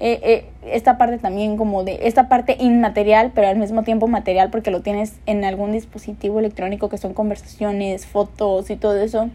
eh, 0.00 0.20
eh, 0.22 0.44
esta 0.62 0.96
parte 0.96 1.18
también 1.18 1.56
como 1.56 1.82
de 1.82 1.98
esta 2.02 2.28
parte 2.28 2.56
inmaterial, 2.60 3.32
pero 3.34 3.48
al 3.48 3.56
mismo 3.56 3.82
tiempo 3.82 4.06
material 4.06 4.48
porque 4.48 4.70
lo 4.70 4.80
tienes 4.80 5.14
en 5.26 5.44
algún 5.44 5.72
dispositivo 5.72 6.38
electrónico 6.38 6.88
que 6.88 6.98
son 6.98 7.14
conversaciones, 7.14 8.06
fotos 8.06 8.70
y 8.70 8.76
todo 8.76 8.96
eso. 9.00 9.28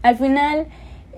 Al 0.00 0.16
final, 0.16 0.66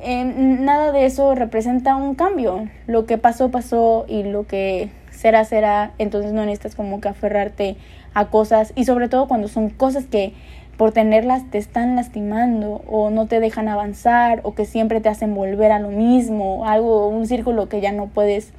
em, 0.03 0.65
nada 0.65 0.91
de 0.91 1.07
eso 1.07 1.37
representa 1.37 1.95
un 1.95 2.17
cambio. 2.17 2.69
Lo 2.89 3.07
que 3.07 3.17
pasó, 3.17 3.53
pasó 3.53 4.07
y 4.09 4.25
lo 4.25 4.45
que 4.49 4.91
será, 5.13 5.45
será. 5.45 5.93
Entonces 5.99 6.33
no 6.33 6.45
necesitas 6.45 6.75
como 6.75 7.01
que 7.01 7.09
aferrarte 7.09 7.77
a 8.13 8.27
cosas 8.27 8.73
y 8.75 8.87
sobre 8.87 9.09
todo 9.09 9.29
cuando 9.29 9.47
son 9.47 9.71
cosas 9.71 10.07
que 10.07 10.33
por 10.81 10.93
tenerlas 10.93 11.45
te 11.51 11.59
están 11.59 11.95
lastimando 11.95 12.81
o 12.89 13.11
no 13.11 13.27
te 13.27 13.39
dejan 13.39 13.69
avanzar 13.69 14.41
o 14.45 14.55
que 14.55 14.65
siempre 14.65 15.03
te 15.03 15.11
hacen 15.11 15.35
volver 15.35 15.73
a 15.73 15.79
lo 15.79 15.91
mismo, 15.91 16.67
algo, 16.67 17.07
un 17.09 17.27
círculo 17.27 17.69
que 17.69 17.83
ya 17.83 17.93
no 17.93 18.07
puedes 18.07 18.55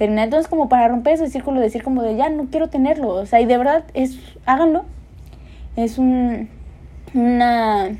entonces, 0.00 0.48
como 0.48 0.68
para 0.70 0.88
romper 0.88 1.14
ese 1.14 1.28
círculo, 1.28 1.60
decir 1.60 1.82
como 1.82 2.02
de 2.02 2.16
ya 2.16 2.30
no 2.30 2.46
quiero 2.46 2.68
tenerlo. 2.68 3.10
O 3.10 3.26
sea, 3.26 3.40
y 3.40 3.46
de 3.46 3.58
verdad 3.58 3.84
es, 3.92 4.18
háganlo. 4.46 4.84
Es 5.76 5.98
un, 5.98 6.48
una 7.12 7.90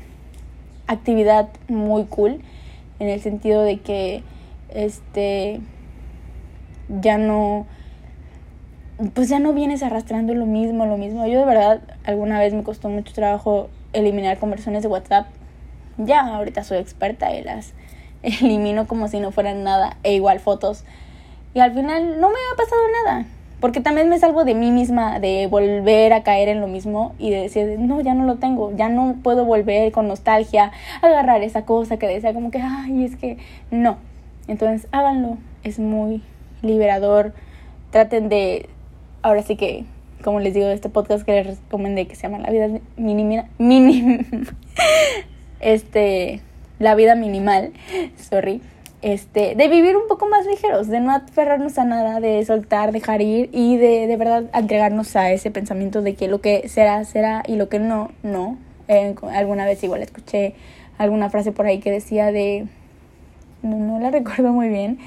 actividad 0.87 1.49
muy 1.69 2.05
cool 2.05 2.41
en 2.99 3.07
el 3.07 3.21
sentido 3.21 3.61
de 3.61 3.79
que 3.79 4.23
este 4.73 5.61
ya 6.89 7.17
no 7.17 7.67
pues 9.13 9.29
ya 9.29 9.39
no 9.39 9.53
vienes 9.53 9.83
arrastrando 9.83 10.33
lo 10.33 10.45
mismo, 10.45 10.85
lo 10.85 10.97
mismo. 10.97 11.25
Yo 11.27 11.39
de 11.39 11.45
verdad 11.45 11.81
alguna 12.03 12.39
vez 12.39 12.53
me 12.53 12.63
costó 12.63 12.89
mucho 12.89 13.13
trabajo 13.13 13.69
eliminar 13.93 14.37
conversaciones 14.37 14.83
de 14.83 14.89
WhatsApp. 14.89 15.27
Ya 15.97 16.21
ahorita 16.35 16.63
soy 16.63 16.77
experta 16.77 17.33
y 17.35 17.43
las 17.43 17.73
elimino 18.23 18.87
como 18.87 19.07
si 19.07 19.19
no 19.19 19.31
fueran 19.31 19.63
nada 19.63 19.97
e 20.03 20.13
igual 20.13 20.39
fotos 20.39 20.83
y 21.53 21.59
al 21.59 21.73
final 21.73 22.19
no 22.19 22.29
me 22.29 22.35
ha 22.35 22.55
pasado 22.55 22.81
nada. 23.03 23.25
Porque 23.59 23.79
también 23.79 24.09
me 24.09 24.17
salvo 24.17 24.43
de 24.43 24.55
mí 24.55 24.71
misma 24.71 25.19
de 25.19 25.45
volver 25.45 26.13
a 26.13 26.23
caer 26.23 26.49
en 26.49 26.61
lo 26.61 26.67
mismo 26.67 27.13
y 27.19 27.29
de 27.29 27.41
decir, 27.41 27.77
no, 27.77 28.01
ya 28.01 28.15
no 28.15 28.25
lo 28.25 28.37
tengo, 28.37 28.75
ya 28.75 28.89
no 28.89 29.17
puedo 29.21 29.45
volver 29.45 29.91
con 29.91 30.07
nostalgia 30.07 30.71
a 31.01 31.05
agarrar 31.05 31.43
esa 31.43 31.63
cosa 31.63 31.97
que 31.97 32.07
decía 32.07 32.33
como 32.33 32.49
que, 32.49 32.59
ay, 32.59 33.03
es 33.03 33.15
que 33.15 33.37
no. 33.69 33.97
Entonces 34.47 34.87
háganlo, 34.91 35.37
es 35.63 35.77
muy 35.77 36.23
liberador. 36.63 37.33
Traten 37.91 38.29
de, 38.29 38.67
ahora 39.21 39.43
sí 39.43 39.55
que, 39.55 39.85
como 40.23 40.39
les 40.39 40.53
digo, 40.53 40.67
este 40.67 40.89
podcast 40.89 41.23
que 41.23 41.43
les 41.43 41.59
recomendé 41.59 42.07
que 42.07 42.15
se 42.15 42.23
llama 42.23 42.39
La 42.39 42.51
vida 42.51 42.79
mínima, 42.97 43.45
mínima, 43.57 44.23
este, 45.59 46.41
La 46.79 46.95
vida 46.95 47.15
minimal, 47.15 47.73
sorry 48.17 48.61
este, 49.01 49.55
de 49.55 49.67
vivir 49.67 49.97
un 49.97 50.07
poco 50.07 50.27
más 50.27 50.45
ligeros, 50.45 50.87
de 50.87 50.99
no 50.99 51.11
aferrarnos 51.11 51.77
a 51.77 51.85
nada, 51.85 52.19
de 52.19 52.43
soltar, 52.45 52.91
dejar 52.91 53.21
ir 53.21 53.49
y 53.51 53.77
de 53.77 54.07
de 54.07 54.17
verdad 54.17 54.43
entregarnos 54.53 55.15
a 55.15 55.31
ese 55.31 55.49
pensamiento 55.49 56.01
de 56.01 56.13
que 56.13 56.27
lo 56.27 56.39
que 56.41 56.67
será, 56.69 57.03
será 57.03 57.43
y 57.47 57.55
lo 57.55 57.67
que 57.69 57.79
no, 57.79 58.11
no. 58.21 58.57
Eh, 58.87 59.15
alguna 59.33 59.65
vez 59.65 59.83
igual 59.83 60.01
escuché 60.01 60.53
alguna 60.97 61.29
frase 61.29 61.51
por 61.51 61.65
ahí 61.65 61.79
que 61.79 61.91
decía 61.91 62.31
de, 62.31 62.67
no, 63.63 63.77
no 63.77 63.99
la 63.99 64.11
recuerdo 64.11 64.51
muy 64.51 64.69
bien 64.69 64.99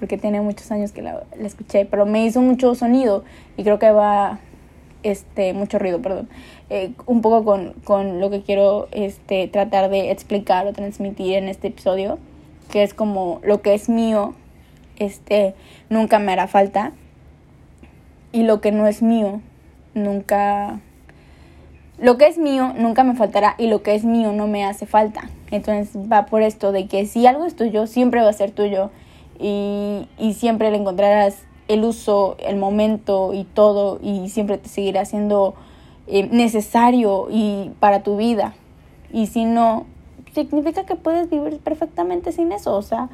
porque 0.00 0.18
tiene 0.18 0.40
muchos 0.40 0.72
años 0.72 0.90
que 0.90 1.02
la, 1.02 1.22
escuché, 1.38 1.84
pero 1.84 2.06
me 2.06 2.24
hizo 2.24 2.40
mucho 2.40 2.74
sonido 2.74 3.22
y 3.56 3.62
creo 3.62 3.78
que 3.78 3.92
va, 3.92 4.40
este, 5.04 5.52
mucho 5.52 5.78
ruido, 5.78 6.02
perdón, 6.02 6.28
eh, 6.70 6.92
un 7.06 7.20
poco 7.20 7.44
con, 7.44 7.74
con 7.84 8.18
lo 8.18 8.30
que 8.30 8.42
quiero 8.42 8.88
este, 8.90 9.46
tratar 9.46 9.90
de 9.90 10.10
explicar 10.10 10.66
o 10.66 10.72
transmitir 10.72 11.34
en 11.34 11.48
este 11.48 11.68
episodio 11.68 12.18
que 12.70 12.82
es 12.82 12.94
como 12.94 13.40
lo 13.42 13.60
que 13.62 13.74
es 13.74 13.88
mío, 13.88 14.34
este, 14.98 15.54
nunca 15.88 16.18
me 16.18 16.32
hará 16.32 16.46
falta. 16.46 16.92
Y 18.32 18.44
lo 18.44 18.60
que 18.60 18.72
no 18.72 18.86
es 18.86 19.02
mío, 19.02 19.40
nunca... 19.94 20.80
Lo 21.98 22.16
que 22.16 22.28
es 22.28 22.38
mío 22.38 22.72
nunca 22.78 23.04
me 23.04 23.14
faltará 23.14 23.56
y 23.58 23.66
lo 23.66 23.82
que 23.82 23.94
es 23.94 24.04
mío 24.04 24.32
no 24.32 24.46
me 24.46 24.64
hace 24.64 24.86
falta. 24.86 25.28
Entonces 25.50 25.94
va 26.10 26.26
por 26.26 26.40
esto 26.40 26.72
de 26.72 26.86
que 26.86 27.04
si 27.04 27.26
algo 27.26 27.44
es 27.44 27.56
tuyo, 27.56 27.86
siempre 27.86 28.22
va 28.22 28.30
a 28.30 28.32
ser 28.32 28.52
tuyo 28.52 28.90
y, 29.40 30.06
y 30.18 30.34
siempre 30.34 30.70
le 30.70 30.76
encontrarás 30.76 31.44
el 31.70 31.84
uso, 31.84 32.36
el 32.40 32.56
momento 32.56 33.32
y 33.32 33.44
todo 33.44 34.00
y 34.02 34.28
siempre 34.28 34.58
te 34.58 34.68
seguirá 34.68 35.04
siendo 35.04 35.54
eh, 36.08 36.28
necesario 36.28 37.28
y 37.30 37.70
para 37.78 38.02
tu 38.02 38.16
vida. 38.16 38.54
Y 39.12 39.28
si 39.28 39.44
no, 39.44 39.86
significa 40.34 40.84
que 40.84 40.96
puedes 40.96 41.30
vivir 41.30 41.58
perfectamente 41.58 42.32
sin 42.32 42.50
eso, 42.50 42.76
o 42.76 42.82
sea, 42.82 43.08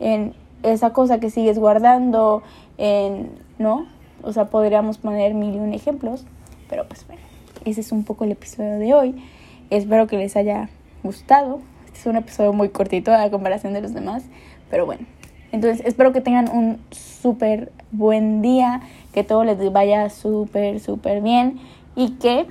en 0.00 0.34
esa 0.64 0.92
cosa 0.92 1.20
que 1.20 1.30
sigues 1.30 1.60
guardando, 1.60 2.42
en, 2.78 3.30
¿no? 3.58 3.86
O 4.24 4.32
sea, 4.32 4.46
podríamos 4.50 4.98
poner 4.98 5.34
mil 5.34 5.54
y 5.54 5.58
un 5.58 5.72
ejemplos, 5.72 6.24
pero 6.68 6.88
pues 6.88 7.06
bueno, 7.06 7.22
ese 7.64 7.80
es 7.80 7.92
un 7.92 8.02
poco 8.02 8.24
el 8.24 8.32
episodio 8.32 8.78
de 8.80 8.92
hoy. 8.92 9.22
Espero 9.70 10.08
que 10.08 10.18
les 10.18 10.36
haya 10.36 10.68
gustado. 11.04 11.60
Este 11.86 12.00
es 12.00 12.06
un 12.06 12.16
episodio 12.16 12.52
muy 12.52 12.70
cortito 12.70 13.14
a 13.14 13.30
comparación 13.30 13.72
de 13.72 13.82
los 13.82 13.94
demás, 13.94 14.24
pero 14.68 14.84
bueno. 14.84 15.06
Entonces, 15.52 15.84
espero 15.84 16.12
que 16.12 16.20
tengan 16.20 16.48
un 16.50 16.78
súper 16.90 17.72
buen 17.92 18.42
día, 18.42 18.82
que 19.12 19.24
todo 19.24 19.44
les 19.44 19.72
vaya 19.72 20.08
súper, 20.10 20.80
súper 20.80 21.20
bien 21.22 21.60
y 21.96 22.10
que, 22.12 22.46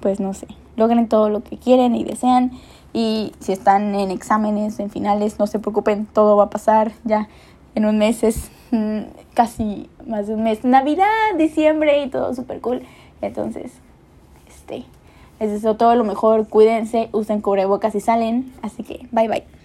pues 0.00 0.20
no 0.20 0.34
sé, 0.34 0.46
logren 0.76 1.08
todo 1.08 1.30
lo 1.30 1.42
que 1.42 1.56
quieren 1.56 1.94
y 1.94 2.04
desean. 2.04 2.52
Y 2.92 3.32
si 3.38 3.52
están 3.52 3.94
en 3.94 4.10
exámenes, 4.10 4.80
en 4.80 4.90
finales, 4.90 5.38
no 5.38 5.46
se 5.46 5.58
preocupen, 5.58 6.06
todo 6.06 6.36
va 6.36 6.44
a 6.44 6.50
pasar 6.50 6.92
ya 7.04 7.28
en 7.74 7.86
un 7.86 7.98
mes, 7.98 8.22
es 8.24 8.50
mm, 8.72 9.00
casi 9.34 9.88
más 10.06 10.26
de 10.26 10.34
un 10.34 10.42
mes. 10.42 10.64
Navidad, 10.64 11.06
diciembre 11.38 12.02
y 12.02 12.10
todo 12.10 12.34
súper 12.34 12.60
cool. 12.60 12.82
Entonces, 13.22 13.72
este, 14.48 14.84
es 15.38 15.50
eso 15.50 15.76
todo 15.76 15.94
lo 15.94 16.04
mejor. 16.04 16.48
Cuídense, 16.48 17.08
usen 17.12 17.40
cubrebocas 17.40 17.94
y 17.94 18.00
salen. 18.00 18.52
Así 18.62 18.82
que, 18.82 19.06
bye 19.12 19.28
bye. 19.28 19.59